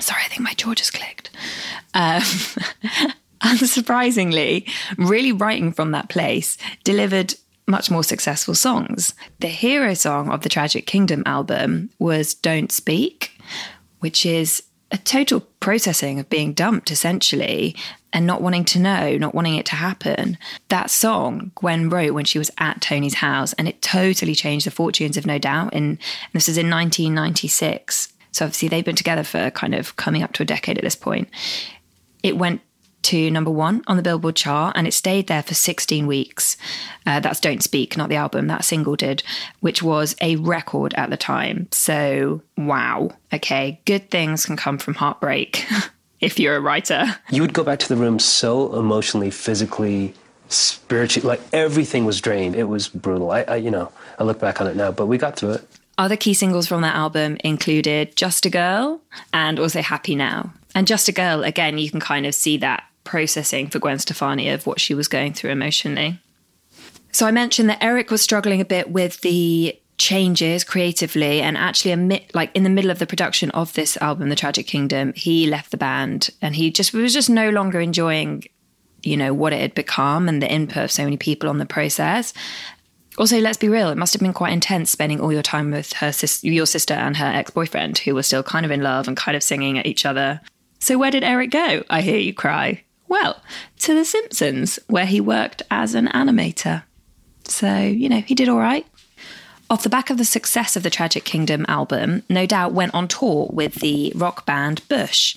Sorry, 0.00 0.22
I 0.24 0.28
think 0.28 0.42
my 0.42 0.54
jaw 0.54 0.74
just 0.74 0.94
clicked. 0.94 1.30
Um, 1.94 2.22
unsurprisingly, 3.42 4.68
really 4.96 5.32
writing 5.32 5.72
from 5.72 5.90
that 5.90 6.08
place 6.08 6.56
delivered 6.84 7.34
much 7.66 7.90
more 7.90 8.04
successful 8.04 8.54
songs. 8.54 9.14
The 9.40 9.48
hero 9.48 9.94
song 9.94 10.30
of 10.30 10.42
the 10.42 10.48
Tragic 10.48 10.86
Kingdom 10.86 11.22
album 11.26 11.90
was 11.98 12.34
Don't 12.34 12.72
Speak, 12.72 13.38
which 14.00 14.24
is 14.26 14.62
a 14.90 14.98
total 14.98 15.46
processing 15.62 16.18
of 16.18 16.28
being 16.28 16.52
dumped 16.52 16.90
essentially 16.90 17.74
and 18.12 18.26
not 18.26 18.42
wanting 18.42 18.64
to 18.66 18.78
know, 18.78 19.16
not 19.16 19.34
wanting 19.34 19.54
it 19.54 19.64
to 19.66 19.76
happen. 19.76 20.36
That 20.68 20.90
song 20.90 21.52
Gwen 21.54 21.88
wrote 21.88 22.12
when 22.12 22.26
she 22.26 22.38
was 22.38 22.50
at 22.58 22.82
Tony's 22.82 23.14
house, 23.14 23.54
and 23.54 23.66
it 23.66 23.80
totally 23.80 24.34
changed 24.34 24.66
the 24.66 24.70
fortunes 24.70 25.16
of 25.16 25.24
No 25.24 25.38
Doubt. 25.38 25.72
And 25.72 25.96
this 26.34 26.48
is 26.48 26.58
in 26.58 26.68
1996. 26.68 28.12
So 28.32 28.44
obviously 28.44 28.68
they've 28.68 28.84
been 28.84 28.96
together 28.96 29.22
for 29.22 29.50
kind 29.50 29.74
of 29.74 29.96
coming 29.96 30.22
up 30.22 30.32
to 30.34 30.42
a 30.42 30.46
decade 30.46 30.76
at 30.76 30.84
this 30.84 30.96
point. 30.96 31.28
It 32.22 32.36
went 32.36 32.60
to 33.02 33.30
number 33.30 33.50
one 33.50 33.82
on 33.86 33.96
the 33.96 34.02
Billboard 34.02 34.36
chart 34.36 34.76
and 34.76 34.86
it 34.86 34.92
stayed 34.92 35.26
there 35.26 35.42
for 35.42 35.54
16 35.54 36.06
weeks. 36.06 36.56
Uh, 37.06 37.20
that's 37.20 37.40
Don't 37.40 37.62
Speak, 37.62 37.96
not 37.96 38.08
the 38.08 38.16
album, 38.16 38.46
that 38.46 38.64
single 38.64 38.96
did, 38.96 39.22
which 39.60 39.82
was 39.82 40.14
a 40.20 40.36
record 40.36 40.94
at 40.94 41.10
the 41.10 41.16
time. 41.16 41.68
So, 41.70 42.42
wow. 42.56 43.10
Okay, 43.32 43.80
good 43.84 44.10
things 44.10 44.46
can 44.46 44.56
come 44.56 44.78
from 44.78 44.94
heartbreak 44.94 45.66
if 46.20 46.38
you're 46.38 46.56
a 46.56 46.60
writer. 46.60 47.16
You 47.30 47.42
would 47.42 47.52
go 47.52 47.64
back 47.64 47.78
to 47.80 47.88
the 47.88 47.96
room 47.96 48.18
so 48.18 48.74
emotionally, 48.76 49.30
physically, 49.30 50.14
spiritually, 50.48 51.26
like 51.26 51.40
everything 51.52 52.04
was 52.04 52.20
drained. 52.20 52.54
It 52.56 52.64
was 52.64 52.88
brutal. 52.88 53.30
I, 53.30 53.42
I 53.42 53.56
you 53.56 53.70
know, 53.70 53.92
I 54.18 54.24
look 54.24 54.38
back 54.38 54.60
on 54.60 54.66
it 54.66 54.76
now, 54.76 54.92
but 54.92 55.06
we 55.06 55.18
got 55.18 55.36
through 55.36 55.52
it. 55.52 55.68
Other 55.98 56.16
key 56.16 56.34
singles 56.34 56.66
from 56.66 56.80
that 56.82 56.94
album 56.94 57.36
included 57.44 58.16
Just 58.16 58.46
a 58.46 58.50
Girl 58.50 59.00
and 59.32 59.58
also 59.58 59.82
Happy 59.82 60.14
Now. 60.14 60.52
And 60.74 60.86
Just 60.86 61.08
a 61.08 61.12
Girl, 61.12 61.44
again, 61.44 61.76
you 61.78 61.90
can 61.90 62.00
kind 62.00 62.24
of 62.24 62.34
see 62.34 62.56
that 62.58 62.84
processing 63.04 63.68
for 63.68 63.78
Gwen 63.78 63.98
Stefani 63.98 64.48
of 64.50 64.66
what 64.66 64.80
she 64.80 64.94
was 64.94 65.08
going 65.08 65.32
through 65.32 65.50
emotionally. 65.50 66.18
So 67.12 67.26
I 67.26 67.30
mentioned 67.30 67.68
that 67.68 67.82
Eric 67.82 68.10
was 68.10 68.22
struggling 68.22 68.60
a 68.60 68.64
bit 68.64 68.90
with 68.90 69.20
the 69.20 69.78
changes 69.98 70.64
creatively 70.64 71.40
and 71.40 71.56
actually 71.56 71.92
amid, 71.92 72.24
like 72.34 72.50
in 72.56 72.64
the 72.64 72.70
middle 72.70 72.90
of 72.90 72.98
the 72.98 73.06
production 73.06 73.50
of 73.52 73.72
this 73.74 73.96
album 73.98 74.30
the 74.30 74.34
tragic 74.34 74.66
kingdom 74.66 75.12
he 75.14 75.46
left 75.46 75.70
the 75.70 75.76
band 75.76 76.30
and 76.40 76.56
he 76.56 76.72
just 76.72 76.92
was 76.92 77.12
just 77.12 77.30
no 77.30 77.50
longer 77.50 77.80
enjoying 77.80 78.42
you 79.04 79.16
know 79.16 79.34
what 79.34 79.52
it 79.52 79.60
had 79.60 79.74
become 79.74 80.28
and 80.28 80.42
the 80.42 80.50
input 80.50 80.84
of 80.84 80.90
so 80.90 81.04
many 81.04 81.16
people 81.16 81.48
on 81.48 81.58
the 81.58 81.66
process. 81.66 82.32
Also 83.18 83.38
let's 83.38 83.58
be 83.58 83.68
real 83.68 83.90
it 83.90 83.98
must 83.98 84.14
have 84.14 84.22
been 84.22 84.32
quite 84.32 84.52
intense 84.52 84.90
spending 84.90 85.20
all 85.20 85.32
your 85.32 85.42
time 85.42 85.70
with 85.70 85.92
her 85.94 86.10
sis- 86.10 86.42
your 86.42 86.66
sister 86.66 86.94
and 86.94 87.16
her 87.18 87.26
ex-boyfriend 87.26 87.98
who 87.98 88.14
were 88.14 88.22
still 88.22 88.42
kind 88.42 88.64
of 88.64 88.72
in 88.72 88.82
love 88.82 89.06
and 89.06 89.16
kind 89.16 89.36
of 89.36 89.42
singing 89.42 89.78
at 89.78 89.86
each 89.86 90.06
other. 90.06 90.40
So 90.80 90.98
where 90.98 91.10
did 91.10 91.22
eric 91.22 91.50
go? 91.50 91.84
I 91.90 92.00
hear 92.00 92.16
you 92.16 92.32
cry 92.32 92.82
well 93.12 93.42
to 93.78 93.94
the 93.94 94.04
simpsons 94.04 94.78
where 94.88 95.06
he 95.06 95.20
worked 95.20 95.62
as 95.70 95.94
an 95.94 96.08
animator 96.08 96.82
so 97.44 97.78
you 97.78 98.08
know 98.08 98.20
he 98.20 98.34
did 98.34 98.48
all 98.48 98.58
right 98.58 98.86
off 99.72 99.84
the 99.84 99.88
back 99.88 100.10
of 100.10 100.18
the 100.18 100.24
success 100.26 100.76
of 100.76 100.82
the 100.82 100.90
Tragic 100.90 101.24
Kingdom 101.24 101.64
album, 101.66 102.24
No 102.28 102.44
Doubt 102.44 102.74
went 102.74 102.92
on 102.92 103.08
tour 103.08 103.48
with 103.50 103.76
the 103.76 104.12
rock 104.14 104.44
band 104.44 104.86
Bush. 104.86 105.34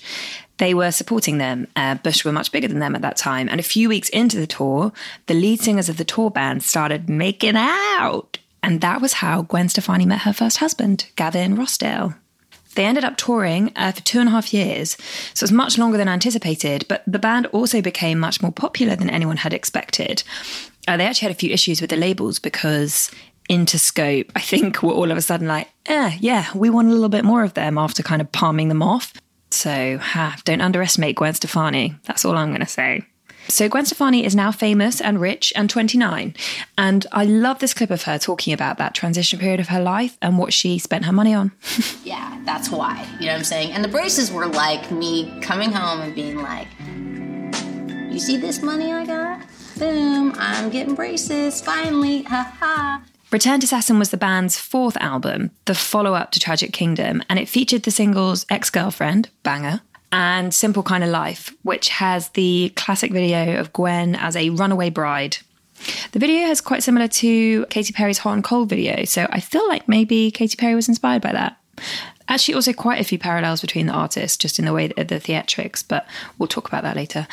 They 0.58 0.74
were 0.74 0.90
supporting 0.90 1.38
them. 1.38 1.68
Uh, 1.74 1.94
Bush 1.94 2.22
were 2.22 2.32
much 2.32 2.52
bigger 2.52 2.68
than 2.68 2.78
them 2.78 2.94
at 2.94 3.00
that 3.00 3.16
time. 3.16 3.48
And 3.48 3.60
a 3.60 3.62
few 3.62 3.88
weeks 3.88 4.10
into 4.10 4.36
the 4.36 4.46
tour, 4.46 4.92
the 5.24 5.32
lead 5.32 5.60
singers 5.60 5.88
of 5.88 5.96
the 5.96 6.04
tour 6.04 6.30
band 6.30 6.62
started 6.62 7.08
making 7.08 7.56
out. 7.56 8.38
And 8.62 8.82
that 8.82 9.00
was 9.00 9.14
how 9.14 9.40
Gwen 9.40 9.70
Stefani 9.70 10.04
met 10.04 10.20
her 10.20 10.34
first 10.34 10.58
husband, 10.58 11.06
Gavin 11.16 11.56
Rossdale. 11.56 12.14
They 12.76 12.84
ended 12.84 13.04
up 13.04 13.16
touring 13.16 13.72
uh, 13.74 13.92
for 13.92 14.02
two 14.02 14.20
and 14.20 14.28
a 14.28 14.32
half 14.32 14.54
years, 14.54 14.96
so 15.34 15.42
it 15.42 15.42
was 15.42 15.52
much 15.52 15.78
longer 15.78 15.98
than 15.98 16.08
anticipated, 16.08 16.84
but 16.88 17.02
the 17.06 17.18
band 17.18 17.46
also 17.46 17.82
became 17.82 18.18
much 18.18 18.40
more 18.40 18.52
popular 18.52 18.94
than 18.94 19.10
anyone 19.10 19.38
had 19.38 19.52
expected. 19.52 20.22
Uh, 20.86 20.96
they 20.96 21.06
actually 21.06 21.28
had 21.28 21.36
a 21.36 21.38
few 21.38 21.50
issues 21.50 21.80
with 21.80 21.90
the 21.90 21.96
labels 21.96 22.38
because 22.38 23.10
Interscope, 23.50 24.30
I 24.36 24.40
think 24.40 24.82
were 24.82 24.92
all 24.92 25.10
of 25.10 25.16
a 25.16 25.22
sudden 25.22 25.48
like, 25.48 25.68
eh, 25.86 26.16
yeah, 26.20 26.46
we 26.54 26.70
want 26.70 26.88
a 26.88 26.92
little 26.92 27.08
bit 27.08 27.24
more 27.24 27.42
of 27.42 27.54
them 27.54 27.78
after 27.78 28.02
kind 28.02 28.20
of 28.20 28.30
palming 28.32 28.68
them 28.68 28.82
off. 28.82 29.12
So 29.50 29.98
ha, 29.98 30.36
don't 30.44 30.60
underestimate 30.60 31.16
Gwen 31.16 31.34
Stefani. 31.34 31.94
That's 32.04 32.24
all 32.24 32.36
I'm 32.36 32.48
going 32.48 32.60
to 32.60 32.66
say. 32.66 33.06
So 33.48 33.68
Gwen 33.68 33.86
Stefani 33.86 34.24
is 34.24 34.34
now 34.34 34.50
famous 34.50 35.00
and 35.00 35.20
rich 35.20 35.52
and 35.54 35.70
29. 35.70 36.34
And 36.76 37.06
I 37.12 37.24
love 37.24 37.60
this 37.60 37.74
clip 37.74 37.90
of 37.90 38.02
her 38.02 38.18
talking 38.18 38.52
about 38.52 38.78
that 38.78 38.94
transition 38.94 39.38
period 39.38 39.60
of 39.60 39.68
her 39.68 39.80
life 39.80 40.18
and 40.20 40.38
what 40.38 40.52
she 40.52 40.78
spent 40.78 41.04
her 41.04 41.12
money 41.12 41.32
on. 41.34 41.52
yeah, 42.04 42.40
that's 42.44 42.70
why. 42.70 43.06
You 43.20 43.26
know 43.26 43.32
what 43.32 43.38
I'm 43.38 43.44
saying? 43.44 43.72
And 43.72 43.84
the 43.84 43.88
braces 43.88 44.32
were 44.32 44.46
like 44.46 44.90
me 44.90 45.40
coming 45.40 45.70
home 45.70 46.00
and 46.00 46.14
being 46.14 46.42
like, 46.42 46.68
you 48.12 48.18
see 48.18 48.36
this 48.36 48.62
money 48.62 48.92
I 48.92 49.06
got? 49.06 49.40
Boom, 49.78 50.32
I'm 50.36 50.70
getting 50.70 50.94
braces 50.94 51.60
finally. 51.60 52.22
Ha 52.22 52.56
ha. 52.58 53.02
Return 53.30 53.60
to 53.60 53.66
Saturn 53.66 53.98
was 53.98 54.10
the 54.10 54.16
band's 54.16 54.56
fourth 54.56 54.96
album, 54.98 55.50
the 55.66 55.74
follow 55.74 56.14
up 56.14 56.30
to 56.30 56.40
Tragic 56.40 56.72
Kingdom, 56.72 57.22
and 57.28 57.38
it 57.38 57.48
featured 57.48 57.82
the 57.82 57.90
singles 57.90 58.46
Ex 58.48 58.70
Girlfriend, 58.70 59.28
banger, 59.42 59.82
and 60.12 60.54
Simple 60.54 60.82
Kind 60.82 61.04
of 61.04 61.10
Life, 61.10 61.54
which 61.62 61.88
has 61.88 62.30
the 62.30 62.72
classic 62.76 63.12
video 63.12 63.58
of 63.58 63.72
Gwen 63.72 64.14
as 64.14 64.36
a 64.36 64.50
runaway 64.50 64.90
bride. 64.90 65.38
The 66.12 66.18
video 66.18 66.48
is 66.48 66.60
quite 66.60 66.82
similar 66.82 67.08
to 67.08 67.66
Katy 67.66 67.92
Perry's 67.92 68.18
Hot 68.18 68.32
and 68.32 68.44
Cold 68.44 68.68
video, 68.68 69.04
so 69.04 69.26
I 69.30 69.40
feel 69.40 69.66
like 69.68 69.88
maybe 69.88 70.30
Katy 70.30 70.56
Perry 70.56 70.74
was 70.74 70.88
inspired 70.88 71.22
by 71.22 71.32
that. 71.32 71.58
Actually, 72.28 72.54
also 72.54 72.72
quite 72.72 73.00
a 73.00 73.04
few 73.04 73.18
parallels 73.18 73.60
between 73.60 73.86
the 73.86 73.92
artists, 73.92 74.36
just 74.36 74.58
in 74.58 74.64
the 74.64 74.72
way 74.72 74.88
that 74.88 75.08
the 75.08 75.20
theatrics, 75.20 75.84
but 75.86 76.06
we'll 76.38 76.48
talk 76.48 76.66
about 76.66 76.82
that 76.82 76.96
later. 76.96 77.28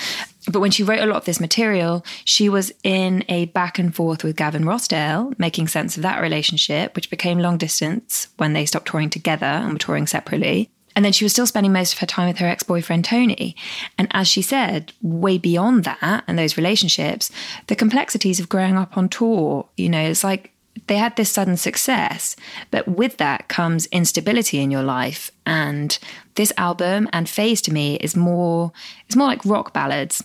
But 0.52 0.60
when 0.60 0.72
she 0.72 0.84
wrote 0.84 1.00
a 1.00 1.06
lot 1.06 1.16
of 1.16 1.26
this 1.26 1.40
material, 1.40 2.06
she 2.26 2.48
was 2.48 2.72
in 2.84 3.24
a 3.28 3.46
back 3.46 3.80
and 3.80 3.96
forth 3.96 4.24
with 4.24 4.36
Gavin 4.36 4.66
Rossdale, 4.66 5.34
making 5.40 5.70
sense 5.70 5.96
of 5.98 6.04
that 6.04 6.22
relationship, 6.22 6.96
which 6.96 7.10
became 7.10 7.40
long 7.40 7.58
distance 7.58 8.28
when 8.38 8.54
they 8.54 8.66
stopped 8.66 8.88
touring 8.88 9.10
together 9.10 9.46
and 9.46 9.74
were 9.74 9.80
touring 9.80 10.06
separately. 10.06 10.70
And 10.96 11.04
then 11.04 11.12
she 11.12 11.26
was 11.26 11.32
still 11.32 11.48
spending 11.48 11.74
most 11.74 11.94
of 11.94 12.00
her 12.00 12.06
time 12.06 12.28
with 12.28 12.38
her 12.38 12.48
ex 12.48 12.64
boyfriend, 12.64 13.06
Tony. 13.06 13.56
And 13.98 14.08
as 14.12 14.28
she 14.28 14.42
said, 14.42 14.94
way 15.02 15.38
beyond 15.38 15.84
that 15.86 16.24
and 16.28 16.38
those 16.38 16.58
relationships, 16.58 17.32
the 17.68 17.76
complexities 17.76 18.40
of 18.40 18.50
growing 18.50 18.78
up 18.78 18.98
on 18.98 19.10
tour, 19.10 19.68
you 19.78 19.90
know, 19.90 20.02
it's 20.02 20.24
like 20.24 20.54
they 20.88 20.98
had 20.98 21.16
this 21.16 21.32
sudden 21.32 21.58
success, 21.58 22.36
but 22.72 22.88
with 22.88 23.18
that 23.18 23.48
comes 23.48 23.86
instability 23.88 24.60
in 24.60 24.72
your 24.72 24.84
life. 24.84 25.32
And 25.46 25.98
this 26.36 26.52
album 26.58 27.10
and 27.14 27.30
phase 27.30 27.62
to 27.64 27.74
me 27.74 27.96
is 27.98 28.16
more 28.16 28.72
it's 29.08 29.16
more 29.16 29.28
like 29.28 29.46
rock 29.46 29.74
ballads. 29.74 30.24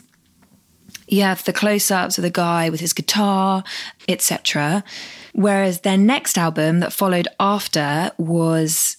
You 1.07 1.23
have 1.23 1.45
the 1.45 1.55
close-ups 1.55 2.19
of 2.19 2.23
the 2.23 2.31
guy 2.31 2.69
with 2.69 2.81
his 2.81 2.93
guitar, 2.93 3.65
etc. 4.09 4.85
Whereas 5.33 5.81
their 5.81 5.97
next 5.97 6.37
album 6.37 6.81
that 6.81 6.93
followed 6.93 7.29
after 7.41 8.11
was 8.19 8.98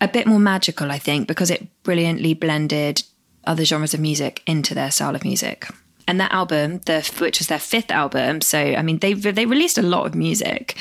a 0.00 0.08
bit 0.08 0.26
more 0.26 0.40
magical, 0.40 0.90
I 0.90 0.98
think, 0.98 1.28
because 1.28 1.50
it 1.50 1.68
brilliantly 1.82 2.34
blended 2.34 3.02
other 3.44 3.64
genres 3.64 3.94
of 3.94 4.00
music 4.00 4.42
into 4.46 4.74
their 4.74 4.90
style 4.90 5.14
of 5.14 5.24
music. 5.24 5.66
And 6.06 6.20
that 6.20 6.32
album, 6.32 6.78
the 6.86 7.08
which 7.18 7.38
was 7.38 7.48
their 7.48 7.58
fifth 7.58 7.90
album, 7.90 8.40
so 8.40 8.58
I 8.58 8.82
mean 8.82 8.98
they 8.98 9.14
they 9.14 9.46
released 9.46 9.78
a 9.78 9.82
lot 9.82 10.06
of 10.06 10.14
music, 10.14 10.76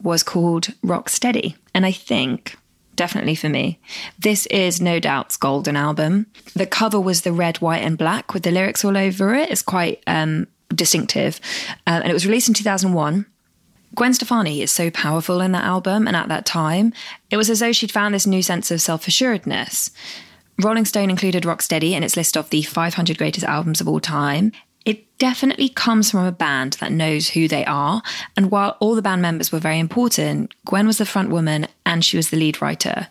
was 0.00 0.22
called 0.22 0.68
Rock 0.82 1.08
Steady, 1.08 1.56
and 1.74 1.84
I 1.84 1.92
think 1.92 2.56
definitely 2.94 3.34
for 3.34 3.48
me. 3.48 3.80
This 4.18 4.46
is 4.46 4.80
no 4.80 5.00
doubt's 5.00 5.36
golden 5.36 5.76
album. 5.76 6.26
The 6.54 6.66
cover 6.66 7.00
was 7.00 7.22
the 7.22 7.32
red, 7.32 7.58
white, 7.58 7.82
and 7.82 7.96
black 7.96 8.34
with 8.34 8.42
the 8.42 8.50
lyrics 8.50 8.84
all 8.84 8.96
over 8.96 9.34
it. 9.34 9.50
It's 9.50 9.62
quite 9.62 10.02
um, 10.06 10.48
distinctive, 10.74 11.40
uh, 11.86 12.00
and 12.02 12.10
it 12.10 12.14
was 12.14 12.26
released 12.26 12.48
in 12.48 12.54
2001. 12.54 13.24
Gwen 13.98 14.14
Stefani 14.14 14.62
is 14.62 14.70
so 14.70 14.92
powerful 14.92 15.40
in 15.40 15.50
that 15.50 15.64
album, 15.64 16.06
and 16.06 16.14
at 16.14 16.28
that 16.28 16.46
time, 16.46 16.92
it 17.32 17.36
was 17.36 17.50
as 17.50 17.58
though 17.58 17.72
she'd 17.72 17.90
found 17.90 18.14
this 18.14 18.28
new 18.28 18.44
sense 18.44 18.70
of 18.70 18.80
self 18.80 19.08
assuredness. 19.08 19.90
Rolling 20.62 20.84
Stone 20.84 21.10
included 21.10 21.42
Rocksteady 21.42 21.90
in 21.90 22.04
its 22.04 22.16
list 22.16 22.36
of 22.36 22.48
the 22.50 22.62
500 22.62 23.18
greatest 23.18 23.44
albums 23.44 23.80
of 23.80 23.88
all 23.88 23.98
time. 23.98 24.52
It 24.84 25.18
definitely 25.18 25.68
comes 25.68 26.12
from 26.12 26.24
a 26.24 26.30
band 26.30 26.74
that 26.74 26.92
knows 26.92 27.30
who 27.30 27.48
they 27.48 27.64
are. 27.64 28.00
And 28.36 28.52
while 28.52 28.76
all 28.78 28.94
the 28.94 29.02
band 29.02 29.20
members 29.20 29.50
were 29.50 29.58
very 29.58 29.80
important, 29.80 30.54
Gwen 30.64 30.86
was 30.86 30.98
the 30.98 31.04
front 31.04 31.30
woman 31.30 31.66
and 31.84 32.04
she 32.04 32.16
was 32.16 32.30
the 32.30 32.36
lead 32.36 32.62
writer. 32.62 33.08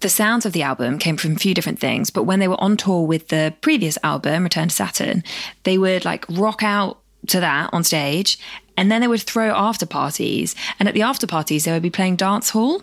The 0.00 0.08
sounds 0.08 0.46
of 0.46 0.54
the 0.54 0.62
album 0.62 0.98
came 0.98 1.18
from 1.18 1.32
a 1.32 1.38
few 1.38 1.52
different 1.52 1.78
things, 1.78 2.08
but 2.08 2.24
when 2.24 2.40
they 2.40 2.48
were 2.48 2.60
on 2.60 2.78
tour 2.78 3.06
with 3.06 3.28
the 3.28 3.54
previous 3.60 3.98
album, 4.02 4.44
Return 4.44 4.68
to 4.68 4.74
Saturn, 4.74 5.22
they 5.64 5.76
would 5.76 6.06
like 6.06 6.24
rock 6.30 6.62
out 6.62 7.00
to 7.26 7.40
that 7.40 7.68
on 7.74 7.84
stage 7.84 8.38
and 8.76 8.90
then 8.90 9.00
they 9.00 9.08
would 9.08 9.22
throw 9.22 9.50
after 9.54 9.86
parties. 9.86 10.54
And 10.78 10.88
at 10.88 10.94
the 10.94 11.02
after 11.02 11.26
parties, 11.26 11.64
they 11.64 11.72
would 11.72 11.82
be 11.82 11.90
playing 11.90 12.16
dance 12.16 12.50
hall. 12.50 12.82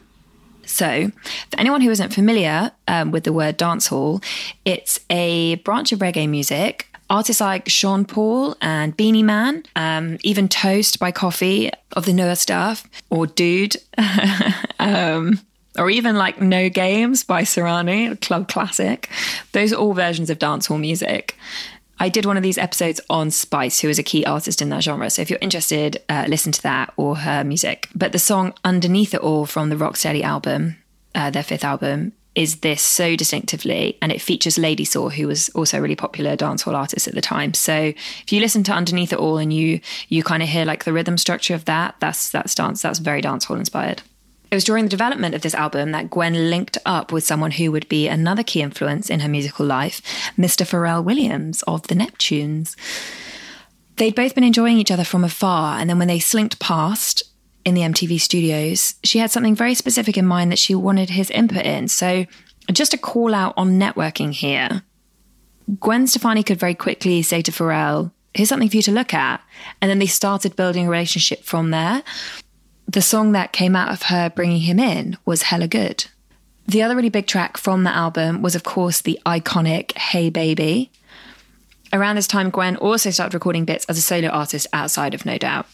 So, 0.65 1.12
for 1.51 1.59
anyone 1.59 1.81
who 1.81 1.91
isn't 1.91 2.13
familiar 2.13 2.71
um, 2.88 3.12
with 3.12 3.25
the 3.25 3.33
word 3.33 3.57
dancehall, 3.57 4.23
it's 4.63 5.00
a 5.09 5.55
branch 5.55 5.91
of 5.91 6.00
reggae 6.00 6.29
music 6.29 6.88
Artists 7.13 7.41
like 7.41 7.69
Sean 7.69 8.05
Paul 8.05 8.55
and 8.59 8.97
Beenie 8.97 9.21
Man, 9.21 9.63
um, 9.75 10.17
even 10.23 10.47
Toast 10.47 11.00
by 11.00 11.12
Koffee 11.12 11.69
of 11.91 12.05
the 12.05 12.13
newer 12.13 12.35
stuff, 12.35 12.88
or 13.12 13.27
Dude, 13.27 13.75
um, 14.79 15.39
or 15.77 15.91
even 15.91 16.15
like 16.15 16.41
No 16.41 16.69
Games 16.69 17.23
by 17.23 17.43
Serani, 17.43 18.12
a 18.12 18.15
club 18.15 18.47
classic. 18.47 19.09
Those 19.51 19.73
are 19.73 19.75
all 19.75 19.93
versions 19.93 20.29
of 20.29 20.39
dancehall 20.39 20.79
music. 20.79 21.38
I 22.03 22.10
did 22.10 22.25
one 22.25 22.36
of 22.36 22.43
these 22.43 22.57
episodes 22.57 23.00
on 23.10 23.31
Spice, 23.31 23.79
who 23.79 23.88
is 23.88 23.98
a 23.98 24.03
key 24.03 24.25
artist 24.25 24.62
in 24.62 24.67
that 24.67 24.83
genre. 24.83 25.10
So 25.10 25.22
if 25.22 25.29
you're 25.29 25.39
interested, 25.39 26.03
uh, 26.10 26.25
listen 26.27 26.51
to 26.51 26.62
that 26.63 26.91
or 26.98 27.15
her 27.15 27.45
music. 27.45 27.88
But 27.95 28.12
the 28.12 28.19
song 28.19 28.53
Underneath 28.65 29.13
It 29.13 29.22
All 29.22 29.45
from 29.45 29.69
the 29.69 29.77
Rocksteady 29.77 30.22
album, 30.22 30.75
uh, 31.15 31.29
their 31.29 31.43
fifth 31.43 31.63
album, 31.63 32.12
is 32.36 32.57
this 32.57 32.81
so 32.81 33.15
distinctively, 33.15 33.98
and 34.01 34.12
it 34.12 34.22
features 34.22 34.57
Lady 34.57 34.83
Saw, 34.83 35.07
who 35.07 35.27
was 35.27 35.48
also 35.55 35.77
a 35.77 35.81
really 35.81 35.95
popular 35.95 36.36
dancehall 36.36 36.75
artist 36.75 37.07
at 37.07 37.15
the 37.15 37.22
time. 37.22 37.53
So 37.53 37.74
if 37.74 38.33
you 38.33 38.41
listen 38.41 38.63
to 38.63 38.74
Underneath 38.74 39.13
It 39.13 39.19
All 39.19 39.38
and 39.38 39.53
you 39.53 39.79
you 40.10 40.24
kind 40.24 40.43
of 40.43 40.50
hear 40.50 40.65
like 40.65 40.83
the 40.83 40.91
rhythm 40.91 41.17
structure 41.17 41.55
of 41.55 41.63
that, 41.65 41.95
that's 42.01 42.31
that's 42.31 42.53
dance, 42.53 42.81
that's 42.81 43.00
very 43.00 43.22
dancehall 43.22 43.57
inspired. 43.57 44.01
It 44.53 44.57
was 44.57 44.63
during 44.63 44.83
the 44.83 44.89
development 44.91 45.33
of 45.33 45.41
this 45.41 45.55
album 45.55 45.93
that 45.93 46.12
Gwen 46.12 46.51
linked 46.51 46.77
up 46.86 47.12
with 47.12 47.24
someone 47.24 47.50
who 47.50 47.72
would 47.72 47.89
be 47.89 48.07
another 48.07 48.43
key 48.43 48.62
influence 48.62 49.10
in 49.10 49.22
her 49.22 49.27
musical 49.27 49.65
life, 49.65 50.00
Mr. 50.38 50.63
Pharrell 50.63 51.03
Williams 51.03 51.63
of 51.63 51.88
the 51.88 51.95
Neptunes. 51.95 52.75
They'd 53.95 54.13
both 54.13 54.36
been 54.36 54.43
enjoying 54.43 54.77
each 54.77 54.91
other 54.91 55.05
from 55.05 55.24
afar, 55.24 55.79
and 55.79 55.89
then 55.89 55.98
when 55.98 56.07
they 56.07 56.19
slinked 56.19 56.60
past 56.60 57.24
in 57.65 57.74
the 57.74 57.81
MTV 57.81 58.22
studios, 58.22 58.93
she 59.03 59.17
had 59.17 59.31
something 59.31 59.55
very 59.55 59.74
specific 59.74 60.19
in 60.19 60.27
mind 60.27 60.51
that 60.51 60.60
she 60.60 60.75
wanted 60.75 61.10
his 61.10 61.31
input 61.31 61.65
in. 61.65 61.88
So, 61.88 62.27
just 62.72 62.93
a 62.93 62.98
call 63.00 63.33
out 63.33 63.55
on 63.57 63.79
networking 63.79 64.33
here. 64.33 64.83
Gwen 65.79 66.05
Stefani 66.05 66.43
could 66.43 66.60
very 66.60 66.75
quickly 66.75 67.24
say 67.24 67.41
to 67.41 67.51
Pharrell, 67.51 68.12
Here's 68.36 68.50
something 68.50 68.69
for 68.69 68.77
you 68.77 68.83
to 68.83 68.91
look 68.91 69.13
at. 69.13 69.41
And 69.81 69.89
then 69.89 70.00
they 70.00 70.07
started 70.07 70.55
building 70.55 70.88
a 70.88 70.89
relationship 70.89 71.43
from 71.43 71.72
there 71.72 72.03
the 72.87 73.01
song 73.01 73.31
that 73.31 73.51
came 73.51 73.75
out 73.75 73.91
of 73.91 74.03
her 74.03 74.29
bringing 74.29 74.61
him 74.61 74.79
in 74.79 75.17
was 75.25 75.43
Hella 75.43 75.67
Good. 75.67 76.05
The 76.67 76.81
other 76.81 76.95
really 76.95 77.09
big 77.09 77.27
track 77.27 77.57
from 77.57 77.83
the 77.83 77.89
album 77.89 78.41
was, 78.41 78.55
of 78.55 78.63
course, 78.63 79.01
the 79.01 79.19
iconic 79.25 79.97
Hey 79.97 80.29
Baby. 80.29 80.91
Around 81.91 82.15
this 82.15 82.27
time, 82.27 82.49
Gwen 82.49 82.77
also 82.77 83.11
started 83.11 83.33
recording 83.33 83.65
bits 83.65 83.85
as 83.85 83.97
a 83.97 84.01
solo 84.01 84.29
artist 84.29 84.67
outside 84.73 85.13
of 85.13 85.25
No 85.25 85.37
Doubt. 85.37 85.67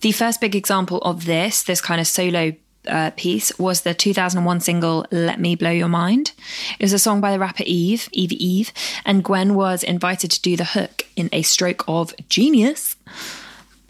The 0.00 0.12
first 0.12 0.40
big 0.40 0.56
example 0.56 0.98
of 0.98 1.26
this, 1.26 1.62
this 1.62 1.80
kind 1.80 2.00
of 2.00 2.06
solo 2.06 2.52
uh, 2.88 3.10
piece, 3.16 3.56
was 3.58 3.82
the 3.82 3.92
2001 3.92 4.60
single 4.60 5.04
Let 5.10 5.40
Me 5.40 5.56
Blow 5.56 5.70
Your 5.70 5.88
Mind. 5.88 6.32
It 6.78 6.84
was 6.84 6.94
a 6.94 6.98
song 6.98 7.20
by 7.20 7.32
the 7.32 7.38
rapper 7.38 7.64
Eve, 7.66 8.08
Eve 8.12 8.32
Eve, 8.32 8.72
and 9.04 9.24
Gwen 9.24 9.54
was 9.54 9.82
invited 9.82 10.30
to 10.30 10.40
do 10.40 10.56
the 10.56 10.64
hook 10.64 11.06
in 11.16 11.28
a 11.32 11.42
stroke 11.42 11.84
of 11.86 12.14
genius 12.28 12.96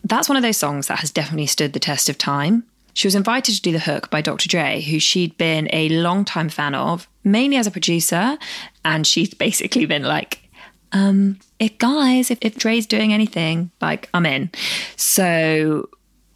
that's 0.04 0.28
one 0.28 0.36
of 0.36 0.42
those 0.42 0.56
songs 0.56 0.86
that 0.88 1.00
has 1.00 1.10
definitely 1.10 1.46
stood 1.46 1.72
the 1.72 1.80
test 1.80 2.08
of 2.08 2.18
time. 2.18 2.64
She 2.94 3.06
was 3.06 3.14
invited 3.14 3.54
to 3.54 3.62
do 3.62 3.72
the 3.72 3.78
hook 3.78 4.10
by 4.10 4.20
Dr. 4.20 4.48
Dre, 4.48 4.80
who 4.80 4.98
she'd 4.98 5.36
been 5.38 5.68
a 5.72 5.88
long-time 5.90 6.48
fan 6.48 6.74
of, 6.74 7.08
mainly 7.22 7.56
as 7.56 7.66
a 7.66 7.70
producer. 7.70 8.36
And 8.84 9.06
she's 9.06 9.32
basically 9.32 9.86
been 9.86 10.02
like, 10.02 10.48
um, 10.92 11.38
if 11.58 11.78
guys, 11.78 12.30
if, 12.30 12.38
if 12.40 12.56
Dre's 12.56 12.86
doing 12.86 13.12
anything, 13.12 13.70
like 13.80 14.08
I'm 14.12 14.26
in. 14.26 14.50
So 14.96 15.88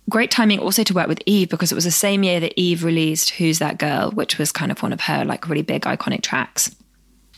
great 0.08 0.30
timing 0.30 0.60
also 0.60 0.84
to 0.84 0.94
work 0.94 1.08
with 1.08 1.22
Eve 1.26 1.48
because 1.48 1.72
it 1.72 1.74
was 1.74 1.84
the 1.84 1.90
same 1.90 2.22
year 2.22 2.38
that 2.38 2.58
Eve 2.58 2.84
released 2.84 3.30
Who's 3.30 3.58
That 3.58 3.78
Girl, 3.78 4.10
which 4.12 4.38
was 4.38 4.52
kind 4.52 4.70
of 4.70 4.82
one 4.82 4.92
of 4.92 5.00
her 5.02 5.24
like 5.24 5.48
really 5.48 5.62
big 5.62 5.82
iconic 5.82 6.22
tracks 6.22 6.74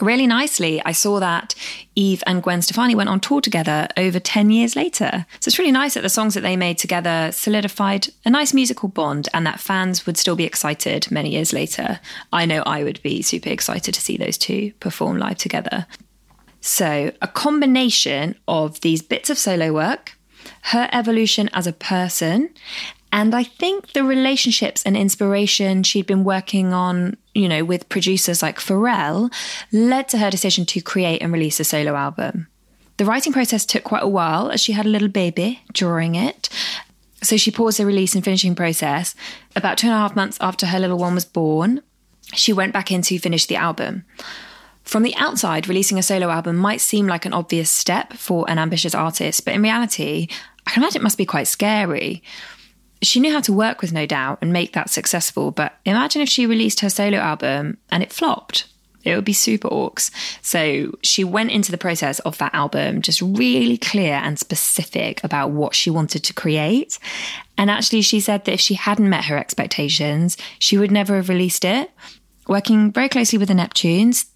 really 0.01 0.27
nicely, 0.27 0.83
I 0.85 0.93
saw 0.93 1.21
that 1.21 1.55
Eve 1.95 2.23
and 2.27 2.43
Gwen 2.43 2.63
Stefani 2.63 2.95
went 2.95 3.09
on 3.09 3.21
tour 3.21 3.41
together 3.41 3.89
over 3.97 4.21
10 4.21 4.51
years 4.51 4.77
later. 4.77 5.27
So 5.41 5.49
it's 5.49 5.59
really 5.59 5.73
nice 5.73 5.95
that 5.95 6.03
the 6.03 6.09
songs 6.09 6.35
that 6.35 6.43
they 6.43 6.57
made 6.57 6.79
together 6.79 7.31
solidified 7.33 8.09
a 8.25 8.31
nice 8.31 8.53
musical 8.53 8.89
bond 8.89 9.29
and 9.33 9.47
that 9.47 9.61
fans 9.61 10.07
would 10.07 10.17
still 10.17 10.37
be 10.37 10.45
excited 10.45 11.11
many 11.11 11.31
years 11.31 11.53
later. 11.53 12.01
I 12.33 12.47
know 12.47 12.63
I 12.67 12.85
would 12.85 13.03
be 13.03 13.23
super 13.23 13.49
excited 13.49 13.95
to 13.95 14.01
see 14.01 14.17
those 14.17 14.39
two 14.39 14.73
perform 14.81 15.19
live 15.19 15.39
together. 15.39 15.87
So, 16.61 17.13
a 17.23 17.29
combination 17.29 18.35
of 18.49 18.81
these 18.81 19.01
bits 19.01 19.31
of 19.31 19.39
solo 19.39 19.73
work, 19.73 20.19
her 20.63 20.89
evolution 20.93 21.49
as 21.53 21.67
a 21.67 21.73
person, 21.73 22.51
and 23.17 23.35
I 23.35 23.45
think 23.45 23.95
the 23.95 24.05
relationships 24.05 24.83
and 24.83 24.95
inspiration 24.95 25.83
she'd 25.85 26.07
been 26.07 26.23
working 26.23 26.75
on, 26.75 27.17
you 27.35 27.49
know, 27.49 27.65
with 27.65 27.89
producers 27.89 28.43
like 28.43 28.59
Pharrell 28.59 29.33
led 29.73 30.07
to 30.11 30.19
her 30.19 30.31
decision 30.31 30.67
to 30.67 30.83
create 30.83 31.23
and 31.23 31.33
release 31.33 31.59
a 31.59 31.65
solo 31.65 31.95
album. 31.95 32.47
The 32.99 33.07
writing 33.07 33.33
process 33.33 33.65
took 33.65 33.85
quite 33.85 34.03
a 34.03 34.09
while 34.09 34.51
as 34.51 34.61
she 34.61 34.73
had 34.73 34.85
a 34.85 34.91
little 34.91 35.09
baby 35.09 35.63
during 35.73 36.15
it. 36.15 36.51
So 37.23 37.39
she 37.39 37.51
paused 37.51 37.79
the 37.79 37.87
release 37.87 38.15
and 38.15 38.23
finishing 38.23 38.55
process. 38.55 39.15
About 39.57 39.79
two 39.79 39.87
and 39.87 39.95
a 39.95 39.99
half 39.99 40.15
months 40.15 40.37
after 40.43 40.67
her 40.67 40.79
little 40.79 40.99
one 40.99 41.15
was 41.15 41.25
born, 41.25 41.81
she 42.35 42.53
went 42.53 42.75
back 42.75 42.93
in 42.93 43.01
to 43.01 43.19
finish 43.19 43.47
the 43.47 43.57
album. 43.57 44.05
From 44.83 45.05
the 45.05 45.17
outside, 45.17 45.69
releasing 45.69 45.99
a 45.99 46.03
solo 46.03 46.29
album 46.29 46.57
might 46.57 46.83
seem 46.83 47.07
like 47.07 47.25
an 47.25 47.33
obvious 47.33 47.71
step 47.71 48.13
for 48.13 48.45
an 48.47 48.59
ambitious 48.59 48.95
artist, 48.95 49.47
but 49.47 49.55
in 49.55 49.63
reality, 49.63 50.29
I 50.67 50.73
can 50.73 50.83
imagine 50.83 51.01
it 51.01 51.03
must 51.03 51.17
be 51.17 51.25
quite 51.25 51.49
scary 51.49 52.23
she 53.03 53.21
knew 53.21 53.33
how 53.33 53.41
to 53.41 53.53
work 53.53 53.83
with 53.83 53.93
No 53.93 54.07
Doubt 54.07 54.39
and 54.41 54.53
make 54.53 54.73
that 54.73 54.91
successful. 54.91 55.51
But 55.51 55.75
imagine 55.85 56.23
if 56.23 56.29
she 56.29 56.47
released 56.47 56.81
her 56.81 56.91
solo 56.91 57.19
album 57.19 57.79
and 57.91 58.03
it 58.03 58.13
flopped. 58.13 58.67
It 59.05 59.15
would 59.15 59.25
be 59.25 59.33
super 59.33 59.69
orcs. 59.69 60.11
So 60.43 60.99
she 61.03 61.23
went 61.23 61.53
into 61.53 61.71
the 61.71 61.79
process 61.79 62.19
of 62.21 62.39
that 62.39 62.55
album 62.55 63.03
just 63.03 63.23
really 63.23 63.79
clear 63.79 64.15
and 64.15 64.37
specific 64.37 65.23
about 65.23 65.53
what 65.53 65.77
she 65.77 65.91
wanted 65.91 66.25
to 66.25 66.35
create. 66.35 66.99
And 67.57 67.71
actually, 67.71 68.03
she 68.03 68.19
said 68.19 68.45
that 68.45 68.53
if 68.53 68.61
she 68.61 68.75
hadn't 68.75 69.09
met 69.09 69.27
her 69.27 69.39
expectations, 69.39 70.37
she 70.59 70.77
would 70.77 70.91
never 70.91 71.15
have 71.17 71.29
released 71.29 71.65
it. 71.65 71.91
Working 72.49 72.91
very 72.91 73.09
closely 73.09 73.39
with 73.39 73.49
the 73.49 73.55
Neptunes, 73.55 74.27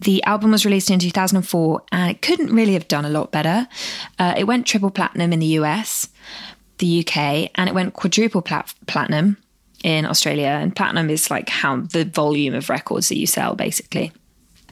the 0.00 0.22
album 0.24 0.52
was 0.52 0.64
released 0.64 0.90
in 0.90 0.98
2004 0.98 1.82
and 1.90 2.10
it 2.10 2.22
couldn't 2.22 2.54
really 2.54 2.74
have 2.74 2.86
done 2.86 3.04
a 3.04 3.10
lot 3.10 3.32
better. 3.32 3.66
Uh, 4.18 4.34
it 4.36 4.44
went 4.44 4.66
triple 4.66 4.90
platinum 4.90 5.32
in 5.32 5.40
the 5.40 5.58
US 5.58 6.08
the 6.78 7.00
UK, 7.00 7.50
and 7.54 7.68
it 7.68 7.74
went 7.74 7.94
quadruple 7.94 8.42
plat- 8.42 8.74
platinum 8.86 9.36
in 9.84 10.06
Australia. 10.06 10.46
And 10.46 10.74
platinum 10.74 11.10
is 11.10 11.30
like 11.30 11.48
how 11.48 11.76
the 11.76 12.04
volume 12.04 12.54
of 12.54 12.68
records 12.68 13.08
that 13.08 13.18
you 13.18 13.26
sell, 13.26 13.54
basically. 13.54 14.12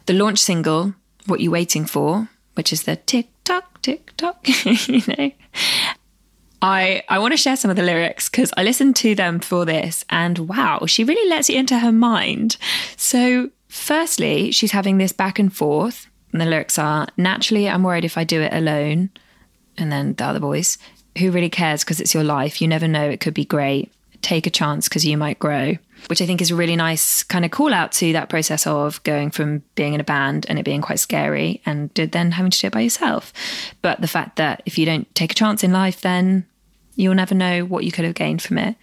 The 0.07 0.15
launch 0.15 0.39
single, 0.39 0.95
What 1.27 1.41
You 1.41 1.51
Waiting 1.51 1.85
For, 1.85 2.29
which 2.55 2.73
is 2.73 2.85
the 2.85 2.97
tick 2.97 3.29
tock, 3.45 3.83
tick 3.83 4.17
tock, 4.17 4.47
you 4.65 5.03
know. 5.09 5.31
I, 6.63 7.03
I 7.09 7.19
want 7.19 7.33
to 7.33 7.37
share 7.37 7.57
some 7.57 7.71
of 7.71 7.77
the 7.77 7.83
lyrics 7.83 8.29
because 8.29 8.53
I 8.57 8.65
listened 8.65 8.97
to 8.97 9.15
them 9.15 9.41
for 9.41 9.65
this 9.65 10.05
and 10.09 10.39
wow, 10.39 10.87
she 10.87 11.05
really 11.05 11.29
lets 11.29 11.51
you 11.51 11.59
into 11.59 11.79
her 11.79 11.93
mind. 11.93 12.57
So, 12.97 13.51
firstly, 13.69 14.51
she's 14.53 14.73
having 14.73 14.99
this 14.99 15.13
back 15.13 15.39
and 15.39 15.55
forth, 15.55 16.07
and 16.33 16.41
the 16.41 16.47
lyrics 16.47 16.79
are 16.79 17.09
Naturally, 17.17 17.69
I'm 17.69 17.83
worried 17.83 18.05
if 18.05 18.17
I 18.17 18.25
do 18.25 18.41
it 18.41 18.53
alone. 18.53 19.11
And 19.79 19.93
then 19.93 20.15
the 20.15 20.25
other 20.25 20.39
voice, 20.39 20.79
who 21.19 21.31
really 21.31 21.51
cares 21.51 21.85
because 21.85 22.01
it's 22.01 22.15
your 22.15 22.25
life? 22.25 22.61
You 22.61 22.69
never 22.69 22.89
know, 22.89 23.09
it 23.09 23.21
could 23.21 23.35
be 23.35 23.45
great. 23.45 23.93
Take 24.23 24.47
a 24.47 24.51
chance 24.51 24.89
because 24.89 25.05
you 25.05 25.17
might 25.17 25.39
grow, 25.39 25.77
which 26.09 26.21
I 26.21 26.27
think 26.27 26.41
is 26.41 26.51
a 26.51 26.57
really 26.57 26.77
nice 26.77 27.23
kind 27.23 27.45
of 27.45 27.51
call 27.51 27.73
out 27.73 27.93
to 27.93 28.13
that 28.13 28.29
process 28.29 28.67
of 28.67 29.03
going 29.05 29.31
from 29.31 29.63
being 29.75 29.95
in 29.95 30.01
a 30.01 30.05
band 30.05 30.47
and 30.49 30.59
it 30.59 30.65
being 30.65 30.81
quite 30.81 30.99
scary 30.99 31.61
and 31.65 31.91
then 31.95 32.33
having 32.33 32.51
to 32.51 32.61
do 32.61 32.67
it 32.67 32.73
by 32.73 32.81
yourself. 32.81 33.33
But 33.83 34.01
the 34.01 34.09
fact 34.09 34.37
that 34.37 34.63
if 34.67 34.79
you 34.79 34.87
don't 34.87 35.13
take 35.15 35.33
a 35.33 35.35
chance 35.35 35.63
in 35.63 35.73
life, 35.73 36.01
then 36.01 36.47
you'll 36.97 37.15
never 37.15 37.35
know 37.35 37.65
what 37.65 37.85
you 37.85 37.93
could 37.93 38.05
have 38.05 38.15
gained 38.15 38.43
from 38.43 38.59
it. 38.59 38.75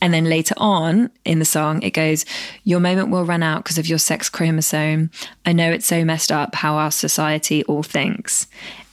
And 0.00 0.12
then 0.12 0.24
later 0.24 0.54
on 0.58 1.10
in 1.24 1.38
the 1.38 1.44
song, 1.44 1.82
it 1.82 1.90
goes, 1.90 2.24
Your 2.64 2.80
moment 2.80 3.10
will 3.10 3.24
run 3.24 3.42
out 3.42 3.64
because 3.64 3.78
of 3.78 3.86
your 3.86 3.98
sex 3.98 4.28
chromosome. 4.28 5.10
I 5.44 5.52
know 5.52 5.72
it's 5.72 5.86
so 5.86 6.04
messed 6.04 6.30
up 6.30 6.54
how 6.54 6.76
our 6.76 6.90
society 6.90 7.64
all 7.64 7.82
thinks. 7.82 8.46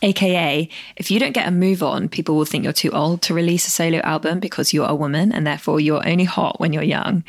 AKA, 0.03 0.69
if 0.97 1.09
you 1.09 1.19
don't 1.19 1.31
get 1.31 1.47
a 1.47 1.51
move 1.51 1.81
on, 1.81 2.09
people 2.09 2.35
will 2.35 2.45
think 2.45 2.63
you're 2.63 2.73
too 2.73 2.91
old 2.91 3.21
to 3.23 3.33
release 3.33 3.65
a 3.65 3.71
solo 3.71 3.99
album 3.99 4.39
because 4.39 4.73
you're 4.73 4.89
a 4.89 4.95
woman 4.95 5.31
and 5.31 5.47
therefore 5.47 5.79
you're 5.79 6.07
only 6.07 6.25
hot 6.25 6.59
when 6.59 6.73
you're 6.73 6.83
young. 6.83 7.23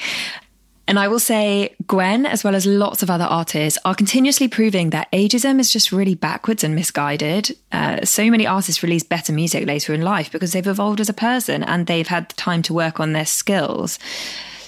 And 0.86 0.98
I 0.98 1.08
will 1.08 1.18
say, 1.18 1.74
Gwen, 1.86 2.26
as 2.26 2.44
well 2.44 2.54
as 2.54 2.66
lots 2.66 3.02
of 3.02 3.08
other 3.08 3.24
artists, 3.24 3.78
are 3.86 3.94
continuously 3.94 4.48
proving 4.48 4.90
that 4.90 5.10
ageism 5.12 5.58
is 5.58 5.70
just 5.72 5.92
really 5.92 6.14
backwards 6.14 6.62
and 6.62 6.74
misguided. 6.74 7.56
Uh, 7.72 8.04
so 8.04 8.28
many 8.30 8.46
artists 8.46 8.82
release 8.82 9.02
better 9.02 9.32
music 9.32 9.66
later 9.66 9.94
in 9.94 10.02
life 10.02 10.30
because 10.30 10.52
they've 10.52 10.66
evolved 10.66 11.00
as 11.00 11.08
a 11.08 11.14
person 11.14 11.62
and 11.62 11.86
they've 11.86 12.08
had 12.08 12.28
the 12.28 12.34
time 12.34 12.60
to 12.62 12.74
work 12.74 13.00
on 13.00 13.12
their 13.12 13.24
skills. 13.24 13.98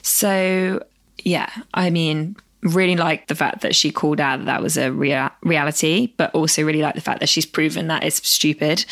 So, 0.01 0.83
yeah, 1.19 1.51
I 1.75 1.91
mean, 1.91 2.37
really 2.67 2.97
like 2.97 3.27
the 3.29 3.35
fact 3.35 3.61
that 3.61 3.75
she 3.75 3.91
called 3.91 4.21
out 4.21 4.39
that 4.39 4.47
that 4.47 4.63
was 4.63 4.77
a 4.77 4.93
rea- 4.93 5.31
reality, 5.43 6.13
but 6.17 6.35
also 6.35 6.63
really 6.63 6.83
like 6.83 6.95
the 6.95 7.01
fact 7.01 7.21
that 7.21 7.29
she's 7.29 7.47
proven 7.47 7.89
that 7.89 8.05
it's 8.05 8.27
stupid. 8.29 8.85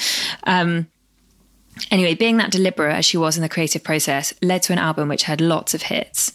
Um, 0.44 0.86
anyway, 1.90 2.14
being 2.14 2.36
that 2.38 2.50
deliberate 2.50 2.94
as 2.94 3.04
she 3.04 3.16
was 3.16 3.36
in 3.36 3.42
the 3.42 3.48
creative 3.48 3.82
process 3.82 4.32
led 4.42 4.62
to 4.64 4.72
an 4.72 4.78
album 4.78 5.08
which 5.08 5.24
had 5.24 5.40
lots 5.40 5.74
of 5.74 5.82
hits, 5.82 6.32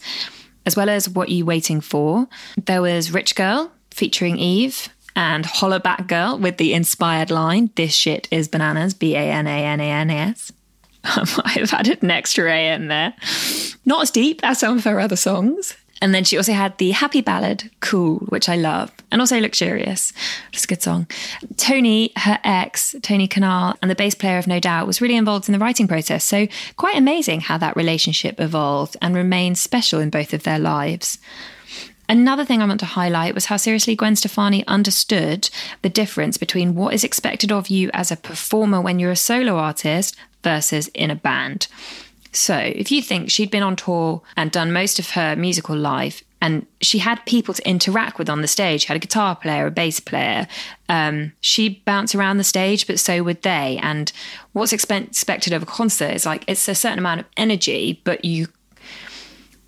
as 0.66 0.76
well 0.76 0.88
as 0.88 1.08
What 1.08 1.28
You 1.28 1.44
Waiting 1.44 1.80
For. 1.80 2.28
There 2.56 2.82
was 2.82 3.12
Rich 3.12 3.34
Girl 3.34 3.72
featuring 3.90 4.38
Eve. 4.38 4.88
And 5.16 5.44
Holla 5.44 5.80
Back 5.80 6.06
Girl 6.06 6.38
with 6.38 6.56
the 6.56 6.72
inspired 6.72 7.32
line, 7.32 7.70
This 7.74 7.92
shit 7.92 8.28
is 8.30 8.46
bananas, 8.46 8.94
B 8.94 9.16
A 9.16 9.18
N 9.18 9.48
A 9.48 9.64
N 9.64 9.80
A 9.80 9.90
N 9.90 10.08
A 10.08 10.14
S. 10.14 10.52
I've 11.04 11.72
added 11.72 12.02
an 12.02 12.12
extra 12.12 12.50
A 12.50 12.72
in 12.74 12.88
there. 12.88 13.14
Not 13.84 14.02
as 14.02 14.10
deep 14.10 14.40
as 14.42 14.60
some 14.60 14.78
of 14.78 14.84
her 14.84 15.00
other 15.00 15.16
songs. 15.16 15.74
And 16.00 16.14
then 16.14 16.24
she 16.24 16.36
also 16.36 16.52
had 16.52 16.78
the 16.78 16.92
happy 16.92 17.20
ballad, 17.20 17.70
Cool, 17.80 18.20
which 18.30 18.48
I 18.48 18.56
love, 18.56 18.90
and 19.12 19.20
also 19.20 19.38
Luxurious, 19.38 20.12
just 20.50 20.64
a 20.64 20.68
good 20.68 20.82
song. 20.82 21.06
Tony, 21.56 22.12
her 22.16 22.38
ex, 22.42 22.94
Tony 23.02 23.28
Kanal, 23.28 23.76
and 23.82 23.90
the 23.90 23.94
bass 23.94 24.14
player 24.14 24.38
of 24.38 24.46
No 24.46 24.60
Doubt, 24.60 24.86
was 24.86 25.02
really 25.02 25.16
involved 25.16 25.48
in 25.48 25.52
the 25.52 25.58
writing 25.58 25.86
process. 25.86 26.24
So 26.24 26.48
quite 26.76 26.96
amazing 26.96 27.40
how 27.40 27.58
that 27.58 27.76
relationship 27.76 28.40
evolved 28.40 28.96
and 29.02 29.14
remained 29.14 29.58
special 29.58 30.00
in 30.00 30.08
both 30.08 30.32
of 30.32 30.44
their 30.44 30.58
lives. 30.58 31.18
Another 32.08 32.44
thing 32.44 32.60
I 32.60 32.66
want 32.66 32.80
to 32.80 32.86
highlight 32.86 33.34
was 33.34 33.46
how 33.46 33.56
seriously 33.56 33.94
Gwen 33.94 34.16
Stefani 34.16 34.66
understood 34.66 35.48
the 35.82 35.88
difference 35.88 36.38
between 36.38 36.74
what 36.74 36.92
is 36.92 37.04
expected 37.04 37.52
of 37.52 37.68
you 37.68 37.88
as 37.92 38.10
a 38.10 38.16
performer 38.16 38.80
when 38.80 38.98
you're 38.98 39.12
a 39.12 39.16
solo 39.16 39.56
artist 39.58 40.16
versus 40.42 40.88
in 40.88 41.10
a 41.10 41.14
band. 41.14 41.68
So, 42.32 42.56
if 42.56 42.92
you 42.92 43.02
think 43.02 43.30
she'd 43.30 43.50
been 43.50 43.62
on 43.62 43.76
tour 43.76 44.22
and 44.36 44.50
done 44.50 44.72
most 44.72 44.98
of 44.98 45.10
her 45.10 45.34
musical 45.34 45.76
life, 45.76 46.22
and 46.42 46.66
she 46.80 46.98
had 46.98 47.24
people 47.26 47.52
to 47.52 47.68
interact 47.68 48.18
with 48.18 48.30
on 48.30 48.40
the 48.40 48.48
stage, 48.48 48.82
she 48.82 48.86
had 48.86 48.96
a 48.96 49.00
guitar 49.00 49.36
player, 49.36 49.66
a 49.66 49.70
bass 49.70 50.00
player. 50.00 50.46
Um, 50.88 51.32
she 51.40 51.82
bounced 51.84 52.14
around 52.14 52.38
the 52.38 52.44
stage, 52.44 52.86
but 52.86 52.98
so 52.98 53.22
would 53.22 53.42
they. 53.42 53.78
And 53.82 54.10
what's 54.52 54.72
expe- 54.72 55.08
expected 55.08 55.52
of 55.52 55.62
a 55.62 55.66
concert 55.66 56.12
is 56.14 56.24
like 56.24 56.44
it's 56.46 56.66
a 56.66 56.74
certain 56.74 56.98
amount 56.98 57.20
of 57.20 57.26
energy, 57.36 58.00
but 58.04 58.24
you, 58.24 58.46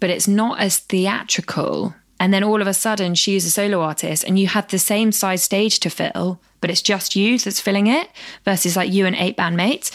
but 0.00 0.08
it's 0.08 0.28
not 0.28 0.60
as 0.60 0.78
theatrical. 0.78 1.94
And 2.18 2.32
then 2.32 2.44
all 2.44 2.62
of 2.62 2.68
a 2.68 2.74
sudden, 2.74 3.16
she's 3.16 3.44
a 3.44 3.50
solo 3.50 3.80
artist, 3.80 4.24
and 4.24 4.38
you 4.38 4.46
have 4.46 4.68
the 4.68 4.78
same 4.78 5.12
size 5.12 5.42
stage 5.42 5.80
to 5.80 5.90
fill, 5.90 6.40
but 6.60 6.70
it's 6.70 6.80
just 6.80 7.16
you 7.16 7.38
that's 7.38 7.60
filling 7.60 7.88
it 7.88 8.08
versus 8.44 8.76
like 8.76 8.92
you 8.92 9.04
and 9.04 9.16
eight 9.16 9.36
bandmates. 9.36 9.90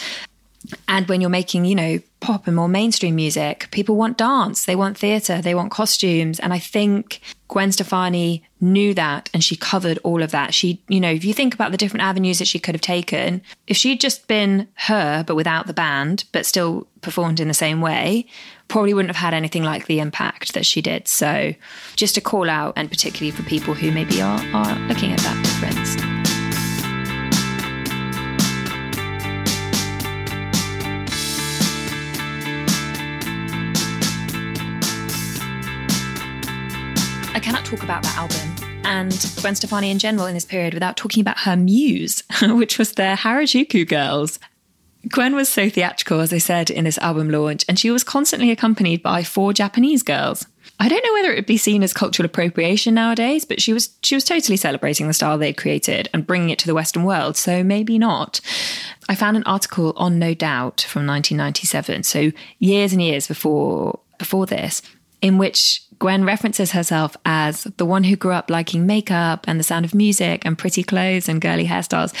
And 0.86 1.08
when 1.08 1.20
you're 1.20 1.30
making, 1.30 1.64
you 1.64 1.74
know, 1.74 2.00
pop 2.20 2.46
and 2.46 2.56
more 2.56 2.68
mainstream 2.68 3.14
music, 3.14 3.68
people 3.70 3.96
want 3.96 4.18
dance, 4.18 4.64
they 4.64 4.76
want 4.76 4.98
theatre, 4.98 5.40
they 5.40 5.54
want 5.54 5.70
costumes. 5.70 6.40
And 6.40 6.52
I 6.52 6.58
think 6.58 7.20
Gwen 7.46 7.72
Stefani 7.72 8.44
knew 8.60 8.92
that 8.94 9.30
and 9.32 9.42
she 9.42 9.56
covered 9.56 9.98
all 10.02 10.22
of 10.22 10.32
that. 10.32 10.52
She, 10.52 10.82
you 10.88 11.00
know, 11.00 11.10
if 11.10 11.24
you 11.24 11.32
think 11.32 11.54
about 11.54 11.70
the 11.70 11.76
different 11.76 12.02
avenues 12.04 12.38
that 12.40 12.48
she 12.48 12.58
could 12.58 12.74
have 12.74 12.82
taken, 12.82 13.40
if 13.66 13.76
she'd 13.76 14.00
just 14.00 14.26
been 14.26 14.68
her, 14.74 15.24
but 15.26 15.36
without 15.36 15.66
the 15.66 15.72
band, 15.72 16.24
but 16.32 16.44
still 16.44 16.86
performed 17.00 17.40
in 17.40 17.48
the 17.48 17.54
same 17.54 17.80
way, 17.80 18.26
probably 18.66 18.92
wouldn't 18.92 19.14
have 19.14 19.22
had 19.22 19.34
anything 19.34 19.62
like 19.62 19.86
the 19.86 20.00
impact 20.00 20.54
that 20.54 20.66
she 20.66 20.82
did. 20.82 21.08
So 21.08 21.54
just 21.96 22.16
a 22.16 22.20
call 22.20 22.50
out, 22.50 22.74
and 22.76 22.90
particularly 22.90 23.30
for 23.30 23.42
people 23.44 23.74
who 23.74 23.92
maybe 23.92 24.20
are, 24.20 24.40
are 24.52 24.78
looking 24.88 25.12
at 25.12 25.20
that 25.20 25.44
difference. 25.44 26.37
I 37.38 37.40
cannot 37.40 37.64
talk 37.64 37.84
about 37.84 38.02
that 38.02 38.16
album 38.16 38.82
and 38.84 39.12
Gwen 39.40 39.54
Stefani 39.54 39.92
in 39.92 40.00
general 40.00 40.26
in 40.26 40.34
this 40.34 40.44
period 40.44 40.74
without 40.74 40.96
talking 40.96 41.20
about 41.20 41.38
her 41.38 41.54
muse, 41.54 42.24
which 42.42 42.78
was 42.78 42.94
the 42.94 43.16
Harajuku 43.16 43.86
Girls. 43.86 44.40
Gwen 45.08 45.36
was 45.36 45.48
so 45.48 45.70
theatrical, 45.70 46.18
as 46.18 46.32
I 46.32 46.38
said, 46.38 46.68
in 46.68 46.82
this 46.82 46.98
album 46.98 47.30
launch, 47.30 47.64
and 47.68 47.78
she 47.78 47.92
was 47.92 48.02
constantly 48.02 48.50
accompanied 48.50 49.04
by 49.04 49.22
four 49.22 49.52
Japanese 49.52 50.02
girls. 50.02 50.48
I 50.80 50.88
don't 50.88 51.04
know 51.04 51.12
whether 51.12 51.30
it 51.30 51.36
would 51.36 51.46
be 51.46 51.58
seen 51.58 51.84
as 51.84 51.92
cultural 51.92 52.26
appropriation 52.26 52.94
nowadays, 52.94 53.44
but 53.44 53.62
she 53.62 53.72
was 53.72 53.90
she 54.02 54.16
was 54.16 54.24
totally 54.24 54.56
celebrating 54.56 55.06
the 55.06 55.12
style 55.12 55.38
they'd 55.38 55.56
created 55.56 56.08
and 56.12 56.26
bringing 56.26 56.50
it 56.50 56.58
to 56.58 56.66
the 56.66 56.74
Western 56.74 57.04
world, 57.04 57.36
so 57.36 57.62
maybe 57.62 58.00
not. 58.00 58.40
I 59.08 59.14
found 59.14 59.36
an 59.36 59.44
article 59.44 59.92
on 59.94 60.18
No 60.18 60.34
Doubt 60.34 60.80
from 60.80 61.06
1997, 61.06 62.02
so 62.02 62.32
years 62.58 62.92
and 62.92 63.00
years 63.00 63.28
before 63.28 64.00
before 64.18 64.46
this, 64.46 64.82
in 65.20 65.38
which 65.38 65.82
Gwen 65.98 66.24
references 66.24 66.72
herself 66.72 67.16
as 67.24 67.64
the 67.76 67.84
one 67.84 68.04
who 68.04 68.14
grew 68.14 68.32
up 68.32 68.50
liking 68.50 68.86
makeup 68.86 69.44
and 69.48 69.58
the 69.58 69.64
sound 69.64 69.84
of 69.84 69.94
music 69.94 70.44
and 70.44 70.56
pretty 70.56 70.84
clothes 70.84 71.28
and 71.28 71.40
girly 71.40 71.66
hairstyles, 71.66 72.14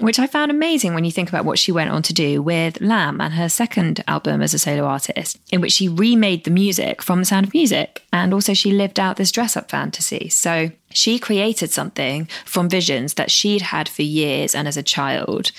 which 0.00 0.18
I 0.18 0.26
found 0.26 0.50
amazing 0.50 0.92
when 0.92 1.04
you 1.04 1.10
think 1.10 1.30
about 1.30 1.46
what 1.46 1.58
she 1.58 1.72
went 1.72 1.90
on 1.90 2.02
to 2.02 2.12
do 2.12 2.42
with 2.42 2.80
Lamb 2.82 3.22
and 3.22 3.32
her 3.32 3.48
second 3.48 4.04
album 4.06 4.42
as 4.42 4.52
a 4.52 4.58
solo 4.58 4.84
artist, 4.84 5.38
in 5.50 5.62
which 5.62 5.72
she 5.72 5.88
remade 5.88 6.44
the 6.44 6.50
music 6.50 7.00
from 7.00 7.20
the 7.20 7.24
sound 7.24 7.46
of 7.46 7.54
music. 7.54 8.02
And 8.12 8.34
also, 8.34 8.52
she 8.52 8.72
lived 8.72 9.00
out 9.00 9.16
this 9.16 9.32
dress 9.32 9.56
up 9.56 9.70
fantasy. 9.70 10.28
So 10.28 10.70
she 10.90 11.18
created 11.18 11.70
something 11.70 12.28
from 12.44 12.68
visions 12.68 13.14
that 13.14 13.30
she'd 13.30 13.62
had 13.62 13.88
for 13.88 14.02
years 14.02 14.54
and 14.54 14.68
as 14.68 14.76
a 14.76 14.82
child. 14.82 15.52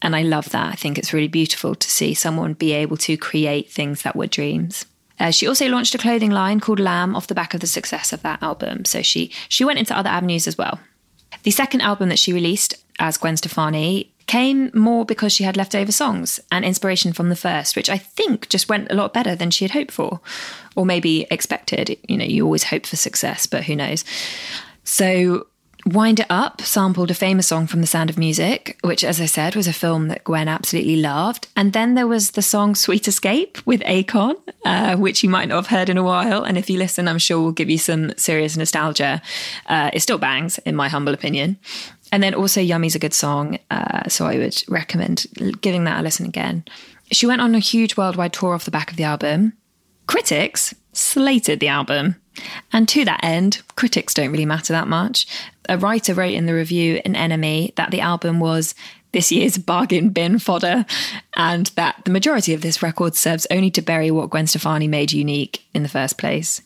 And 0.00 0.14
I 0.14 0.22
love 0.22 0.50
that. 0.50 0.72
I 0.72 0.76
think 0.76 0.96
it's 0.96 1.12
really 1.12 1.28
beautiful 1.28 1.74
to 1.74 1.90
see 1.90 2.14
someone 2.14 2.52
be 2.52 2.72
able 2.72 2.96
to 2.98 3.16
create 3.16 3.70
things 3.70 4.02
that 4.02 4.14
were 4.14 4.28
dreams. 4.28 4.86
Uh, 5.20 5.30
she 5.30 5.46
also 5.46 5.68
launched 5.68 5.94
a 5.94 5.98
clothing 5.98 6.30
line 6.30 6.58
called 6.58 6.80
Lamb 6.80 7.14
off 7.14 7.26
the 7.26 7.34
back 7.34 7.54
of 7.54 7.60
the 7.60 7.66
success 7.66 8.12
of 8.12 8.22
that 8.22 8.42
album. 8.42 8.84
So 8.84 9.02
she 9.02 9.30
she 9.48 9.64
went 9.64 9.78
into 9.78 9.96
other 9.96 10.08
avenues 10.08 10.48
as 10.48 10.58
well. 10.58 10.80
The 11.42 11.50
second 11.50 11.82
album 11.82 12.08
that 12.08 12.18
she 12.18 12.32
released 12.32 12.74
as 12.98 13.16
Gwen 13.16 13.36
Stefani 13.36 14.12
came 14.26 14.70
more 14.74 15.04
because 15.04 15.32
she 15.32 15.44
had 15.44 15.56
leftover 15.56 15.90
songs 15.92 16.38
and 16.52 16.64
inspiration 16.64 17.12
from 17.12 17.28
the 17.28 17.36
first, 17.36 17.76
which 17.76 17.90
I 17.90 17.98
think 17.98 18.48
just 18.48 18.68
went 18.68 18.90
a 18.90 18.94
lot 18.94 19.12
better 19.12 19.34
than 19.34 19.50
she 19.50 19.64
had 19.64 19.72
hoped 19.72 19.90
for, 19.90 20.20
or 20.76 20.86
maybe 20.86 21.26
expected. 21.30 21.98
You 22.08 22.16
know, 22.16 22.24
you 22.24 22.44
always 22.44 22.64
hope 22.64 22.86
for 22.86 22.96
success, 22.96 23.46
but 23.46 23.64
who 23.64 23.76
knows? 23.76 24.04
So 24.84 25.46
Wind 25.92 26.20
It 26.20 26.26
Up 26.30 26.60
sampled 26.60 27.10
a 27.10 27.14
famous 27.14 27.48
song 27.48 27.66
from 27.66 27.80
The 27.80 27.86
Sound 27.86 28.10
of 28.10 28.18
Music, 28.18 28.78
which, 28.82 29.02
as 29.02 29.20
I 29.20 29.26
said, 29.26 29.56
was 29.56 29.66
a 29.66 29.72
film 29.72 30.06
that 30.06 30.22
Gwen 30.22 30.46
absolutely 30.46 30.94
loved. 30.96 31.48
And 31.56 31.72
then 31.72 31.96
there 31.96 32.06
was 32.06 32.32
the 32.32 32.42
song 32.42 32.76
Sweet 32.76 33.08
Escape 33.08 33.58
with 33.66 33.80
Akon, 33.80 34.36
uh, 34.64 34.96
which 34.96 35.24
you 35.24 35.28
might 35.28 35.48
not 35.48 35.56
have 35.56 35.66
heard 35.66 35.88
in 35.88 35.98
a 35.98 36.04
while. 36.04 36.44
And 36.44 36.56
if 36.56 36.70
you 36.70 36.78
listen, 36.78 37.08
I'm 37.08 37.18
sure 37.18 37.40
will 37.40 37.50
give 37.50 37.68
you 37.68 37.78
some 37.78 38.12
serious 38.16 38.56
nostalgia. 38.56 39.20
Uh, 39.66 39.90
it 39.92 39.98
still 40.00 40.18
bangs, 40.18 40.58
in 40.58 40.76
my 40.76 40.88
humble 40.88 41.12
opinion. 41.12 41.58
And 42.12 42.22
then 42.22 42.34
also 42.34 42.60
Yummy's 42.60 42.94
a 42.94 43.00
good 43.00 43.14
song, 43.14 43.58
uh, 43.72 44.08
so 44.08 44.26
I 44.26 44.38
would 44.38 44.62
recommend 44.68 45.26
giving 45.60 45.84
that 45.84 45.98
a 45.98 46.02
listen 46.02 46.24
again. 46.24 46.64
She 47.10 47.26
went 47.26 47.40
on 47.40 47.56
a 47.56 47.58
huge 47.58 47.96
worldwide 47.96 48.32
tour 48.32 48.54
off 48.54 48.64
the 48.64 48.70
back 48.70 48.92
of 48.92 48.96
the 48.96 49.04
album. 49.04 49.54
Critics 50.06 50.72
slated 50.92 51.58
the 51.58 51.68
album. 51.68 52.14
And 52.72 52.88
to 52.88 53.04
that 53.04 53.20
end, 53.22 53.62
critics 53.76 54.14
don't 54.14 54.30
really 54.30 54.46
matter 54.46 54.72
that 54.72 54.88
much. 54.88 55.26
A 55.68 55.78
writer 55.78 56.14
wrote 56.14 56.34
in 56.34 56.46
the 56.46 56.54
review 56.54 57.00
in 57.04 57.14
NME 57.14 57.74
that 57.76 57.90
the 57.90 58.00
album 58.00 58.40
was 58.40 58.74
this 59.12 59.32
year's 59.32 59.58
bargain 59.58 60.10
bin 60.10 60.38
fodder, 60.38 60.86
and 61.34 61.66
that 61.74 62.00
the 62.04 62.12
majority 62.12 62.54
of 62.54 62.60
this 62.60 62.82
record 62.82 63.14
serves 63.14 63.46
only 63.50 63.70
to 63.72 63.82
bury 63.82 64.10
what 64.10 64.30
Gwen 64.30 64.46
Stefani 64.46 64.88
made 64.88 65.12
unique 65.12 65.64
in 65.74 65.82
the 65.82 65.88
first 65.88 66.16
place. 66.16 66.62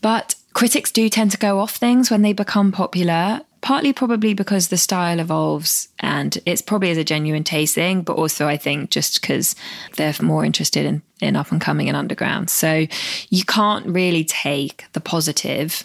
But 0.00 0.34
critics 0.52 0.90
do 0.90 1.08
tend 1.08 1.30
to 1.30 1.38
go 1.38 1.60
off 1.60 1.76
things 1.76 2.10
when 2.10 2.22
they 2.22 2.32
become 2.32 2.72
popular, 2.72 3.40
partly 3.64 3.94
probably 3.94 4.34
because 4.34 4.68
the 4.68 4.76
style 4.76 5.18
evolves 5.18 5.88
and 6.00 6.36
it's 6.44 6.60
probably 6.60 6.90
as 6.90 6.98
a 6.98 7.02
genuine 7.02 7.42
taste 7.42 7.74
thing, 7.74 8.02
but 8.02 8.12
also 8.12 8.46
I 8.46 8.58
think 8.58 8.90
just 8.90 9.22
because 9.22 9.56
they're 9.96 10.14
more 10.20 10.44
interested 10.44 10.84
in, 10.84 11.00
in 11.22 11.34
up 11.34 11.50
and 11.50 11.62
coming 11.62 11.88
and 11.88 11.96
underground. 11.96 12.50
So 12.50 12.86
you 13.30 13.44
can't 13.46 13.86
really 13.86 14.22
take 14.22 14.84
the 14.92 15.00
positive 15.00 15.84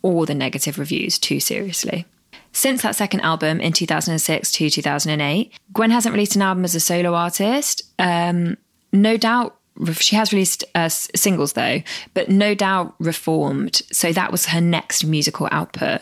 or 0.00 0.24
the 0.24 0.34
negative 0.34 0.78
reviews 0.78 1.18
too 1.18 1.38
seriously. 1.38 2.06
Since 2.52 2.80
that 2.80 2.96
second 2.96 3.20
album 3.20 3.60
in 3.60 3.74
2006 3.74 4.52
to 4.52 4.70
2008, 4.70 5.52
Gwen 5.74 5.90
hasn't 5.90 6.14
released 6.14 6.34
an 6.34 6.40
album 6.40 6.64
as 6.64 6.74
a 6.74 6.80
solo 6.80 7.12
artist. 7.12 7.82
Um, 7.98 8.56
no 8.90 9.18
doubt 9.18 9.54
she 9.96 10.16
has 10.16 10.32
released 10.32 10.64
uh, 10.74 10.88
singles 10.88 11.52
though, 11.52 11.82
but 12.14 12.30
no 12.30 12.54
doubt 12.54 12.94
reformed. 12.98 13.82
So 13.92 14.14
that 14.14 14.32
was 14.32 14.46
her 14.46 14.62
next 14.62 15.04
musical 15.04 15.46
output. 15.52 16.00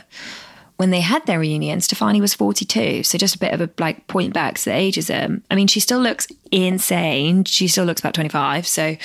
When 0.77 0.91
they 0.91 1.01
had 1.01 1.25
their 1.25 1.39
reunion, 1.39 1.81
Stefani 1.81 2.21
was 2.21 2.35
42. 2.35 3.03
So 3.03 3.17
just 3.17 3.37
a 3.37 3.39
bit 3.39 3.55
of 3.55 3.61
a 3.61 3.71
like 3.79 4.07
point 4.09 4.35
back 4.35 4.57
to 4.57 4.65
the 4.67 4.71
ageism. 4.73 5.43
I 5.51 5.55
mean, 5.55 5.69
she 5.69 5.81
still 5.81 6.01
looks 6.01 6.29
insane. 6.53 7.45
She 7.45 7.67
still 7.69 7.85
looks 7.85 8.01
about 8.01 8.15
25. 8.15 8.67
So 8.67 8.97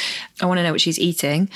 I 0.41 0.45
want 0.45 0.57
to 0.57 0.63
know 0.63 0.71
what 0.71 0.81
she's 0.81 0.99
eating. 0.99 1.49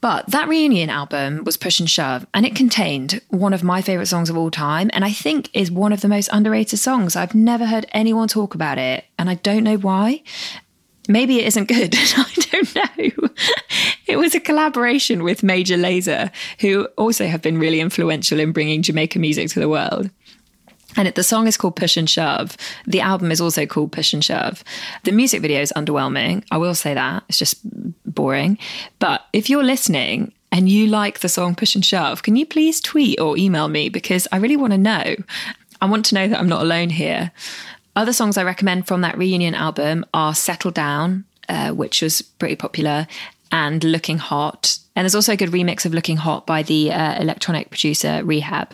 But 0.00 0.26
that 0.28 0.48
reunion 0.48 0.90
album 0.90 1.42
was 1.44 1.56
Push 1.56 1.80
and 1.80 1.90
Shove, 1.90 2.26
and 2.34 2.44
it 2.44 2.54
contained 2.54 3.20
one 3.30 3.52
of 3.52 3.64
my 3.64 3.80
favourite 3.82 4.08
songs 4.08 4.28
of 4.28 4.36
all 4.36 4.50
time, 4.50 4.90
and 4.92 5.04
I 5.04 5.10
think 5.10 5.48
is 5.54 5.70
one 5.70 5.92
of 5.92 6.00
the 6.02 6.08
most 6.08 6.28
underrated 6.32 6.78
songs. 6.78 7.16
I've 7.16 7.34
never 7.34 7.66
heard 7.66 7.86
anyone 7.92 8.28
talk 8.28 8.54
about 8.54 8.78
it, 8.78 9.04
and 9.18 9.30
I 9.30 9.34
don't 9.34 9.64
know 9.64 9.78
why. 9.78 10.22
Maybe 11.08 11.40
it 11.40 11.46
isn't 11.46 11.66
good. 11.68 11.94
I 11.96 12.32
don't 12.50 12.74
know. 12.74 13.28
It 14.06 14.16
was 14.18 14.34
a 14.34 14.40
collaboration 14.40 15.24
with 15.24 15.42
Major 15.42 15.76
Lazer, 15.76 16.30
who 16.60 16.86
also 16.96 17.26
have 17.26 17.42
been 17.42 17.58
really 17.58 17.80
influential 17.80 18.40
in 18.40 18.52
bringing 18.52 18.82
Jamaican 18.82 19.20
music 19.20 19.50
to 19.50 19.60
the 19.60 19.68
world. 19.68 20.10
And 20.96 21.06
it, 21.06 21.14
the 21.14 21.22
song 21.22 21.46
is 21.46 21.56
called 21.56 21.76
Push 21.76 21.96
and 21.96 22.08
Shove. 22.08 22.56
The 22.86 23.00
album 23.00 23.30
is 23.30 23.40
also 23.40 23.66
called 23.66 23.92
Push 23.92 24.14
and 24.14 24.24
Shove. 24.24 24.64
The 25.04 25.12
music 25.12 25.42
video 25.42 25.60
is 25.60 25.72
underwhelming. 25.76 26.44
I 26.50 26.56
will 26.56 26.74
say 26.74 26.94
that. 26.94 27.24
It's 27.28 27.38
just 27.38 27.60
boring. 28.06 28.58
But 28.98 29.26
if 29.32 29.50
you're 29.50 29.64
listening 29.64 30.32
and 30.50 30.68
you 30.68 30.86
like 30.86 31.20
the 31.20 31.28
song 31.28 31.54
Push 31.54 31.74
and 31.74 31.84
Shove, 31.84 32.22
can 32.22 32.36
you 32.36 32.46
please 32.46 32.80
tweet 32.80 33.20
or 33.20 33.36
email 33.36 33.68
me? 33.68 33.88
Because 33.88 34.26
I 34.32 34.38
really 34.38 34.56
want 34.56 34.72
to 34.72 34.78
know. 34.78 35.16
I 35.82 35.86
want 35.86 36.06
to 36.06 36.14
know 36.14 36.28
that 36.28 36.38
I'm 36.38 36.48
not 36.48 36.62
alone 36.62 36.88
here. 36.88 37.30
Other 37.96 38.12
songs 38.12 38.36
I 38.36 38.44
recommend 38.44 38.86
from 38.86 39.00
that 39.00 39.16
reunion 39.16 39.54
album 39.54 40.04
are 40.12 40.34
Settle 40.34 40.70
Down, 40.70 41.24
uh, 41.48 41.70
which 41.70 42.02
was 42.02 42.20
pretty 42.20 42.54
popular, 42.54 43.06
and 43.50 43.82
Looking 43.82 44.18
Hot. 44.18 44.78
And 44.94 45.04
there's 45.04 45.14
also 45.14 45.32
a 45.32 45.36
good 45.36 45.48
remix 45.48 45.86
of 45.86 45.94
Looking 45.94 46.18
Hot 46.18 46.46
by 46.46 46.62
the 46.62 46.92
uh, 46.92 47.18
electronic 47.18 47.70
producer 47.70 48.08
R3hab, 48.22 48.72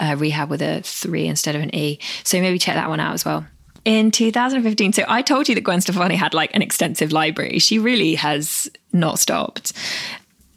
uh, 0.00 0.16
R3hab 0.16 0.50
with 0.50 0.60
a 0.60 0.82
three 0.82 1.26
instead 1.26 1.56
of 1.56 1.62
an 1.62 1.74
E. 1.74 1.98
So 2.24 2.38
maybe 2.42 2.58
check 2.58 2.74
that 2.74 2.90
one 2.90 3.00
out 3.00 3.14
as 3.14 3.24
well. 3.24 3.46
In 3.86 4.10
2015, 4.10 4.92
so 4.92 5.04
I 5.08 5.22
told 5.22 5.48
you 5.48 5.54
that 5.54 5.62
Gwen 5.62 5.80
Stefani 5.80 6.16
had 6.16 6.34
like 6.34 6.54
an 6.54 6.60
extensive 6.60 7.10
library. 7.10 7.60
She 7.60 7.78
really 7.78 8.16
has 8.16 8.70
not 8.92 9.18
stopped. 9.18 9.72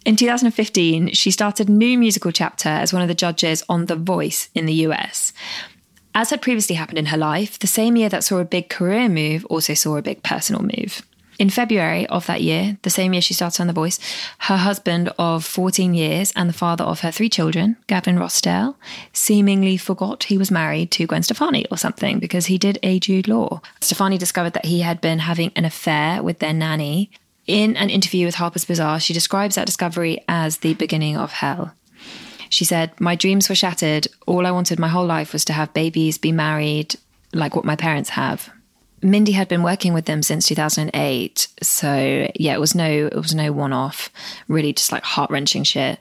In 0.04 0.18
2015, 0.18 1.14
she 1.14 1.32
started 1.32 1.70
a 1.70 1.72
new 1.72 1.98
musical 1.98 2.32
chapter 2.32 2.68
as 2.68 2.92
one 2.92 3.04
of 3.04 3.08
the 3.08 3.16
judges 3.16 3.64
on 3.70 3.86
The 3.86 3.96
Voice 3.96 4.50
in 4.54 4.66
the 4.66 4.74
US. 4.74 5.32
As 6.14 6.30
had 6.30 6.42
previously 6.42 6.76
happened 6.76 6.98
in 6.98 7.08
her 7.08 7.18
life, 7.18 7.58
the 7.58 7.68
same 7.68 7.96
year 7.96 8.10
that 8.10 8.24
saw 8.24 8.40
a 8.40 8.46
big 8.46 8.70
career 8.70 9.08
move 9.08 9.46
also 9.46 9.74
saw 9.74 9.96
a 9.96 10.02
big 10.02 10.24
personal 10.24 10.62
move. 10.62 11.02
In 11.40 11.50
February 11.50 12.06
of 12.08 12.28
that 12.28 12.42
year, 12.42 12.78
the 12.84 12.90
same 12.90 13.14
year 13.14 13.22
she 13.22 13.34
started 13.34 13.62
on 13.62 13.68
The 13.68 13.74
Voice, 13.74 14.00
her 14.40 14.58
husband 14.58 15.12
of 15.18 15.44
14 15.44 15.94
years 15.96 16.32
and 16.36 16.48
the 16.48 16.54
father 16.54 16.84
of 16.84 17.00
her 17.00 17.12
three 17.12 17.30
children, 17.30 17.78
Gavin 17.88 18.18
Rossdale, 18.18 18.76
seemingly 19.14 19.78
forgot 19.78 20.26
he 20.26 20.38
was 20.38 20.52
married 20.52 20.92
to 20.92 21.08
Gwen 21.08 21.24
Stefani 21.24 21.66
or 21.72 21.78
something 21.78 22.20
because 22.20 22.46
he 22.46 22.60
did 22.60 22.78
a 22.84 23.00
Jude 23.00 23.28
Law. 23.28 23.62
Stefani 23.80 24.20
discovered 24.20 24.54
that 24.54 24.66
he 24.66 24.82
had 24.82 25.02
been 25.02 25.20
having 25.20 25.52
an 25.56 25.66
affair 25.66 26.22
with 26.22 26.40
their 26.40 26.54
nanny. 26.54 27.10
In 27.48 27.76
an 27.76 27.90
interview 27.90 28.28
with 28.28 28.36
Harper's 28.36 28.66
Bazaar, 28.66 29.00
she 29.00 29.14
describes 29.14 29.56
that 29.56 29.66
discovery 29.66 30.24
as 30.28 30.58
the 30.58 30.76
beginning 30.76 31.18
of 31.18 31.32
hell. 31.32 31.74
She 32.52 32.66
said, 32.66 32.92
My 33.00 33.16
dreams 33.16 33.48
were 33.48 33.56
shattered. 33.56 34.08
All 34.28 34.46
I 34.46 34.52
wanted 34.52 34.78
my 34.78 34.90
whole 34.90 35.06
life 35.06 35.32
was 35.32 35.46
to 35.46 35.54
have 35.54 35.74
babies, 35.74 36.18
be 36.18 36.34
married, 36.34 36.96
like 37.34 37.56
what 37.56 37.66
my 37.66 37.78
parents 37.78 38.10
have. 38.12 38.52
Mindy 39.02 39.32
had 39.32 39.48
been 39.48 39.64
working 39.64 39.94
with 39.94 40.06
them 40.06 40.22
since 40.22 40.48
2008. 40.48 41.48
So, 41.64 42.30
yeah, 42.36 42.54
it 42.54 42.60
was 42.60 42.76
no 42.76 43.08
it 43.08 43.16
was 43.16 43.34
no 43.34 43.54
one-off, 43.54 44.10
really 44.50 44.74
just 44.74 44.92
like 44.92 45.04
heart-wrenching 45.04 45.64
shit. 45.64 45.98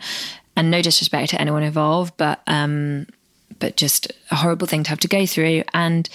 And 0.57 0.73
no 0.73 0.83
disrespect 0.83 1.31
to 1.31 1.41
anyone 1.41 1.63
involved, 1.63 2.15
but 2.17 2.43
um 2.49 3.07
but 3.61 3.77
just 3.77 4.11
a 4.33 4.37
horrible 4.37 4.67
thing 4.67 4.83
to 4.83 4.91
have 4.91 5.01
to 5.01 5.09
go 5.09 5.27
through 5.27 5.63
and 5.73 6.09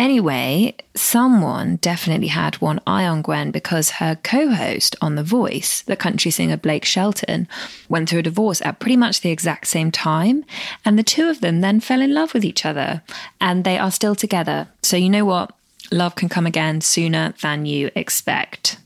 Anyway, 0.00 0.74
someone 0.94 1.76
definitely 1.76 2.28
had 2.28 2.54
one 2.54 2.80
eye 2.86 3.04
on 3.04 3.20
Gwen 3.20 3.50
because 3.50 3.90
her 3.90 4.16
co 4.22 4.48
host 4.48 4.96
on 5.02 5.14
The 5.14 5.22
Voice, 5.22 5.82
the 5.82 5.94
country 5.94 6.30
singer 6.30 6.56
Blake 6.56 6.86
Shelton, 6.86 7.46
went 7.90 8.08
through 8.08 8.20
a 8.20 8.22
divorce 8.22 8.62
at 8.62 8.78
pretty 8.78 8.96
much 8.96 9.20
the 9.20 9.28
exact 9.28 9.66
same 9.66 9.90
time. 9.90 10.46
And 10.86 10.98
the 10.98 11.02
two 11.02 11.28
of 11.28 11.42
them 11.42 11.60
then 11.60 11.80
fell 11.80 12.00
in 12.00 12.14
love 12.14 12.32
with 12.32 12.46
each 12.46 12.64
other 12.64 13.02
and 13.42 13.62
they 13.62 13.76
are 13.76 13.90
still 13.90 14.14
together. 14.14 14.68
So, 14.82 14.96
you 14.96 15.10
know 15.10 15.26
what? 15.26 15.52
Love 15.92 16.14
can 16.14 16.30
come 16.30 16.46
again 16.46 16.80
sooner 16.80 17.34
than 17.42 17.66
you 17.66 17.90
expect. 17.94 18.78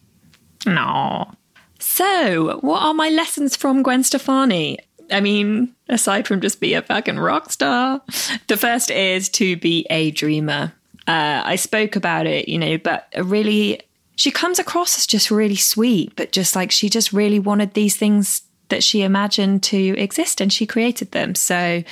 No. 0.66 1.30
So, 1.78 2.58
what 2.60 2.82
are 2.82 2.92
my 2.92 3.08
lessons 3.08 3.54
from 3.54 3.84
Gwen 3.84 4.02
Stefani? 4.02 4.78
I 5.12 5.20
mean, 5.20 5.76
aside 5.88 6.26
from 6.26 6.40
just 6.40 6.58
be 6.58 6.74
a 6.74 6.82
fucking 6.82 7.20
rock 7.20 7.52
star, 7.52 8.02
the 8.48 8.56
first 8.56 8.90
is 8.90 9.28
to 9.28 9.56
be 9.56 9.86
a 9.90 10.10
dreamer. 10.10 10.72
Uh, 11.06 11.42
I 11.44 11.56
spoke 11.56 11.96
about 11.96 12.26
it, 12.26 12.48
you 12.48 12.58
know, 12.58 12.78
but 12.78 13.08
really, 13.16 13.80
she 14.16 14.30
comes 14.30 14.58
across 14.58 14.96
as 14.96 15.06
just 15.06 15.30
really 15.30 15.56
sweet, 15.56 16.14
but 16.16 16.32
just 16.32 16.56
like 16.56 16.70
she 16.70 16.88
just 16.88 17.12
really 17.12 17.38
wanted 17.38 17.74
these 17.74 17.96
things 17.96 18.42
that 18.68 18.82
she 18.82 19.02
imagined 19.02 19.62
to 19.64 19.98
exist 19.98 20.40
and 20.40 20.52
she 20.52 20.66
created 20.66 21.12
them. 21.12 21.34
So 21.34 21.82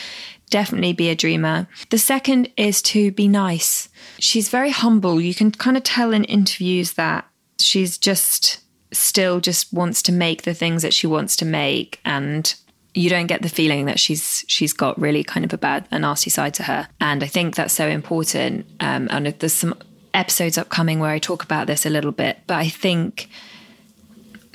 definitely 0.50 0.92
be 0.92 1.08
a 1.08 1.14
dreamer. 1.14 1.66
The 1.90 1.98
second 1.98 2.50
is 2.56 2.80
to 2.82 3.10
be 3.10 3.28
nice. 3.28 3.88
She's 4.18 4.48
very 4.48 4.70
humble. 4.70 5.20
You 5.20 5.34
can 5.34 5.50
kind 5.50 5.76
of 5.76 5.82
tell 5.82 6.12
in 6.12 6.24
interviews 6.24 6.92
that 6.94 7.26
she's 7.58 7.98
just 7.98 8.60
still 8.92 9.40
just 9.40 9.72
wants 9.72 10.02
to 10.02 10.12
make 10.12 10.42
the 10.42 10.54
things 10.54 10.82
that 10.82 10.92
she 10.92 11.06
wants 11.06 11.34
to 11.36 11.44
make 11.46 11.98
and 12.04 12.54
you 12.94 13.08
don't 13.08 13.26
get 13.26 13.42
the 13.42 13.48
feeling 13.48 13.86
that 13.86 13.98
she's 13.98 14.44
she's 14.48 14.72
got 14.72 15.00
really 15.00 15.24
kind 15.24 15.44
of 15.44 15.52
a 15.52 15.58
bad 15.58 15.86
a 15.90 15.98
nasty 15.98 16.30
side 16.30 16.54
to 16.54 16.64
her. 16.64 16.88
And 17.00 17.22
i 17.22 17.26
think 17.26 17.54
that's 17.54 17.74
so 17.74 17.88
important. 17.88 18.66
Um, 18.80 19.08
and 19.10 19.26
there's 19.26 19.52
some 19.52 19.74
episodes 20.14 20.58
upcoming 20.58 20.98
where 20.98 21.10
i 21.10 21.18
talk 21.18 21.42
about 21.42 21.66
this 21.66 21.86
a 21.86 21.90
little 21.90 22.12
bit 22.12 22.38
but 22.46 22.56
i 22.56 22.68
think 22.68 23.30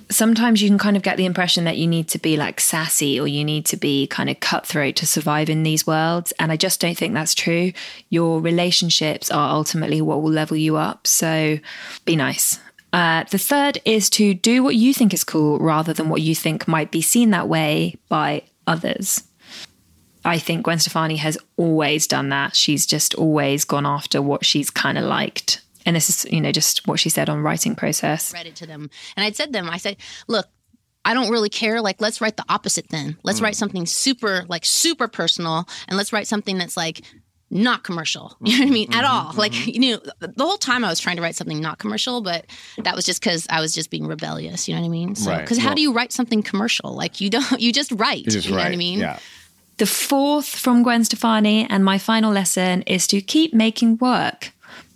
sometimes 0.09 0.61
you 0.61 0.69
can 0.69 0.77
kind 0.77 0.95
of 0.95 1.03
get 1.03 1.17
the 1.17 1.25
impression 1.25 1.65
that 1.65 1.77
you 1.77 1.87
need 1.87 2.07
to 2.09 2.19
be 2.19 2.37
like 2.37 2.59
sassy 2.59 3.19
or 3.19 3.27
you 3.27 3.43
need 3.43 3.65
to 3.65 3.77
be 3.77 4.07
kind 4.07 4.29
of 4.29 4.39
cutthroat 4.39 4.95
to 4.95 5.05
survive 5.05 5.49
in 5.49 5.63
these 5.63 5.85
worlds. 5.85 6.31
And 6.39 6.51
i 6.51 6.57
just 6.57 6.79
don't 6.79 6.97
think 6.97 7.13
that's 7.13 7.35
true. 7.35 7.73
Your 8.09 8.39
relationships 8.39 9.29
are 9.31 9.49
ultimately 9.49 10.01
what 10.01 10.21
will 10.21 10.31
level 10.31 10.57
you 10.57 10.77
up. 10.77 11.07
So 11.07 11.59
be 12.05 12.15
nice 12.15 12.59
uh, 12.93 13.23
the 13.29 13.37
third 13.37 13.79
is 13.85 14.09
to 14.11 14.33
do 14.33 14.63
what 14.63 14.75
you 14.75 14.93
think 14.93 15.13
is 15.13 15.23
cool 15.23 15.59
rather 15.59 15.93
than 15.93 16.09
what 16.09 16.21
you 16.21 16.33
think 16.33 16.67
might 16.67 16.91
be 16.91 17.01
seen 17.01 17.31
that 17.31 17.49
way 17.49 17.95
by 18.09 18.43
others. 18.65 19.23
I 20.23 20.39
think 20.39 20.63
Gwen 20.63 20.79
Stefani 20.79 21.17
has 21.17 21.37
always 21.55 22.07
done 22.07 22.29
that. 22.29 22.55
She's 22.55 22.85
just 22.85 23.15
always 23.15 23.63
gone 23.63 23.85
after 23.85 24.21
what 24.21 24.45
she's 24.45 24.69
kind 24.69 24.97
of 24.97 25.05
liked. 25.05 25.61
And 25.85 25.95
this 25.95 26.09
is, 26.09 26.31
you 26.31 26.41
know, 26.41 26.51
just 26.51 26.85
what 26.85 26.99
she 26.99 27.09
said 27.09 27.29
on 27.29 27.41
writing 27.41 27.75
process. 27.75 28.33
Read 28.33 28.47
it 28.47 28.55
to 28.57 28.65
them. 28.65 28.89
And 29.15 29.25
I'd 29.25 29.37
said 29.37 29.47
to 29.47 29.51
them, 29.53 29.69
I 29.69 29.77
said, 29.77 29.95
look, 30.27 30.47
I 31.05 31.13
don't 31.13 31.31
really 31.31 31.47
care. 31.47 31.81
Like, 31.81 32.01
let's 32.01 32.19
write 32.19 32.35
the 32.35 32.43
opposite 32.49 32.89
then. 32.89 33.17
Let's 33.23 33.39
mm. 33.39 33.43
write 33.43 33.55
something 33.55 33.85
super, 33.85 34.43
like 34.49 34.65
super 34.65 35.07
personal. 35.07 35.65
And 35.87 35.95
let's 35.95 36.11
write 36.11 36.27
something 36.27 36.57
that's 36.57 36.75
like 36.75 37.03
not 37.49 37.83
commercial. 37.83 38.35
You 38.47 38.59
know 38.59 38.65
what 38.65 38.69
I 38.69 38.73
mean? 38.73 38.87
Mm-hmm, 38.87 38.99
At 38.99 39.05
all. 39.05 39.25
Mm-hmm. 39.31 39.39
Like, 39.39 39.67
you 39.67 39.79
know, 39.79 39.99
the 40.19 40.43
whole 40.43 40.57
time 40.57 40.85
I 40.85 40.89
was 40.89 40.99
trying 40.99 41.17
to 41.17 41.21
write 41.21 41.35
something 41.35 41.59
not 41.59 41.79
commercial, 41.79 42.21
but 42.21 42.45
that 42.77 42.95
was 42.95 43.05
just 43.05 43.21
because 43.21 43.45
I 43.49 43.59
was 43.59 43.73
just 43.73 43.89
being 43.89 44.07
rebellious. 44.07 44.67
You 44.67 44.75
know 44.75 44.81
what 44.81 44.87
I 44.87 44.89
mean? 44.89 45.15
So, 45.15 45.37
because 45.37 45.57
right. 45.57 45.63
how 45.63 45.69
well, 45.69 45.75
do 45.75 45.81
you 45.81 45.93
write 45.93 46.13
something 46.13 46.43
commercial? 46.43 46.93
Like, 46.93 47.19
you 47.19 47.29
don't, 47.29 47.45
you 47.59 47.73
just 47.73 47.91
write. 47.91 48.25
You, 48.25 48.31
just 48.31 48.47
you 48.47 48.51
know 48.53 48.59
what 48.59 48.71
I 48.71 48.75
mean? 48.75 48.99
Yeah. 48.99 49.19
The 49.77 49.85
fourth 49.85 50.47
from 50.47 50.81
Gwen 50.81 51.03
Stefani, 51.03 51.67
and 51.69 51.85
my 51.85 51.97
final 51.97 52.31
lesson 52.31 52.81
is 52.83 53.05
to 53.07 53.21
keep 53.21 53.53
making 53.53 53.97
work. 53.97 54.53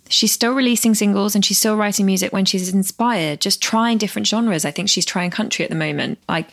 She's 0.08 0.32
still 0.32 0.52
releasing 0.52 0.94
singles 0.94 1.34
and 1.34 1.44
she's 1.44 1.58
still 1.58 1.76
writing 1.76 2.04
music 2.04 2.32
when 2.32 2.44
she's 2.44 2.72
inspired, 2.72 3.40
just 3.40 3.62
trying 3.62 3.98
different 3.98 4.26
genres. 4.26 4.64
I 4.64 4.70
think 4.70 4.88
she's 4.88 5.06
trying 5.06 5.30
country 5.30 5.64
at 5.64 5.70
the 5.70 5.76
moment. 5.76 6.18
Like, 6.28 6.48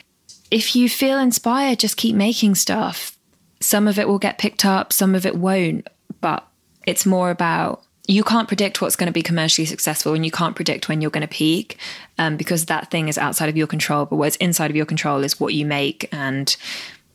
if 0.51 0.75
you 0.75 0.89
feel 0.89 1.17
inspired, 1.17 1.79
just 1.79 1.97
keep 1.97 2.15
making 2.15 2.55
stuff 2.55 3.18
some 3.59 3.87
of 3.87 3.99
it 3.99 4.07
will 4.07 4.19
get 4.19 4.37
picked 4.37 4.65
up, 4.65 4.93
some 4.93 5.15
of 5.15 5.25
it 5.25 5.35
won't, 5.35 5.87
but 6.21 6.47
it's 6.85 7.05
more 7.05 7.29
about 7.29 7.83
you 8.07 8.23
can't 8.23 8.47
predict 8.47 8.81
what's 8.81 8.95
going 8.95 9.07
to 9.07 9.13
be 9.13 9.21
commercially 9.21 9.67
successful 9.67 10.15
and 10.15 10.25
you 10.25 10.31
can't 10.31 10.55
predict 10.55 10.89
when 10.89 10.99
you're 10.99 11.11
going 11.11 11.21
to 11.21 11.27
peak 11.27 11.77
um, 12.17 12.37
because 12.37 12.65
that 12.65 12.89
thing 12.89 13.07
is 13.07 13.19
outside 13.19 13.49
of 13.49 13.55
your 13.55 13.67
control. 13.67 14.05
But 14.05 14.15
what's 14.15 14.35
inside 14.37 14.71
of 14.71 14.75
your 14.75 14.87
control 14.87 15.23
is 15.23 15.39
what 15.39 15.53
you 15.53 15.63
make 15.63 16.09
and 16.11 16.55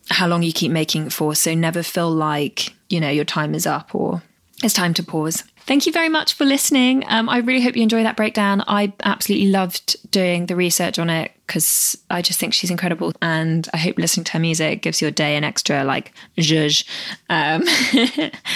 how 0.09 0.29
long 0.29 0.45
you 0.45 0.53
keep 0.53 0.71
making 0.71 1.07
it 1.07 1.13
for. 1.13 1.35
So 1.35 1.53
never 1.53 1.83
feel 1.83 2.11
like, 2.11 2.75
you 2.89 3.01
know, 3.01 3.11
your 3.11 3.25
time 3.25 3.57
is 3.57 3.67
up 3.67 3.93
or 3.93 4.23
it's 4.63 4.75
time 4.75 4.95
to 4.95 5.03
pause. 5.03 5.43
Thank 5.67 5.87
you 5.87 5.93
very 5.93 6.11
much 6.11 6.35
for 6.35 6.45
listening. 6.45 7.05
Um, 7.07 7.29
I 7.29 7.39
really 7.39 7.63
hope 7.63 7.75
you 7.75 7.83
enjoy 7.83 8.03
that 8.03 8.17
breakdown. 8.17 8.63
I 8.67 8.93
absolutely 9.03 9.49
loved 9.49 9.97
doing 10.11 10.45
the 10.45 10.57
research 10.57 10.99
on 10.99 11.09
it 11.09 11.33
because 11.47 11.97
I 12.11 12.21
just 12.21 12.39
think 12.39 12.53
she's 12.53 12.71
incredible. 12.71 13.13
And 13.23 13.67
I 13.73 13.79
hope 13.79 13.97
listening 13.97 14.25
to 14.25 14.33
her 14.33 14.39
music 14.39 14.83
gives 14.83 15.01
your 15.01 15.11
day 15.11 15.37
an 15.37 15.45
extra, 15.45 15.83
like, 15.83 16.13
zhuzh. 16.37 16.85
Um, 17.31 17.65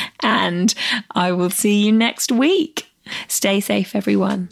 and 0.22 0.74
I 1.12 1.32
will 1.32 1.50
see 1.50 1.82
you 1.86 1.92
next 1.92 2.30
week. 2.30 2.90
Stay 3.26 3.60
safe, 3.60 3.96
everyone. 3.96 4.50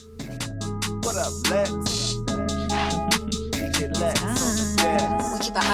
What 1.02 1.16
up, 1.16 1.50
Lex? 1.50 2.05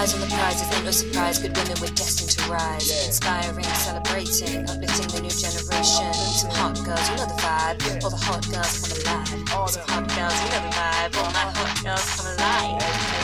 Eyes 0.03 0.13
on 0.13 0.19
the 0.19 0.27
prize. 0.27 0.61
Ain't 0.61 0.85
no 0.85 0.91
surprise. 0.91 1.39
Good 1.39 1.55
women, 1.55 1.77
we're 1.79 1.95
destined 1.95 2.31
to 2.31 2.51
rise. 2.51 3.07
Inspiring, 3.07 3.63
celebrating, 3.63 4.69
uplifting 4.69 5.07
the 5.07 5.21
new 5.21 5.29
generation. 5.29 6.13
Some 6.13 6.51
hot 6.51 6.75
girls, 6.83 7.09
you 7.09 7.15
know 7.17 7.25
the 7.25 7.39
vibe. 7.39 8.03
All 8.03 8.09
the 8.09 8.17
hot 8.17 8.43
girls 8.51 8.73
come 8.81 8.91
alive. 8.99 9.53
All 9.53 9.67
some 9.67 9.87
hot 9.87 10.07
girls, 10.15 10.35
you 10.43 10.49
know 10.51 10.61
the 10.67 10.75
vibe. 10.75 11.17
All 11.17 11.31
my 11.31 11.45
hot 11.55 11.83
girls 11.83 12.05
come 12.15 12.27
alive. 12.35 13.22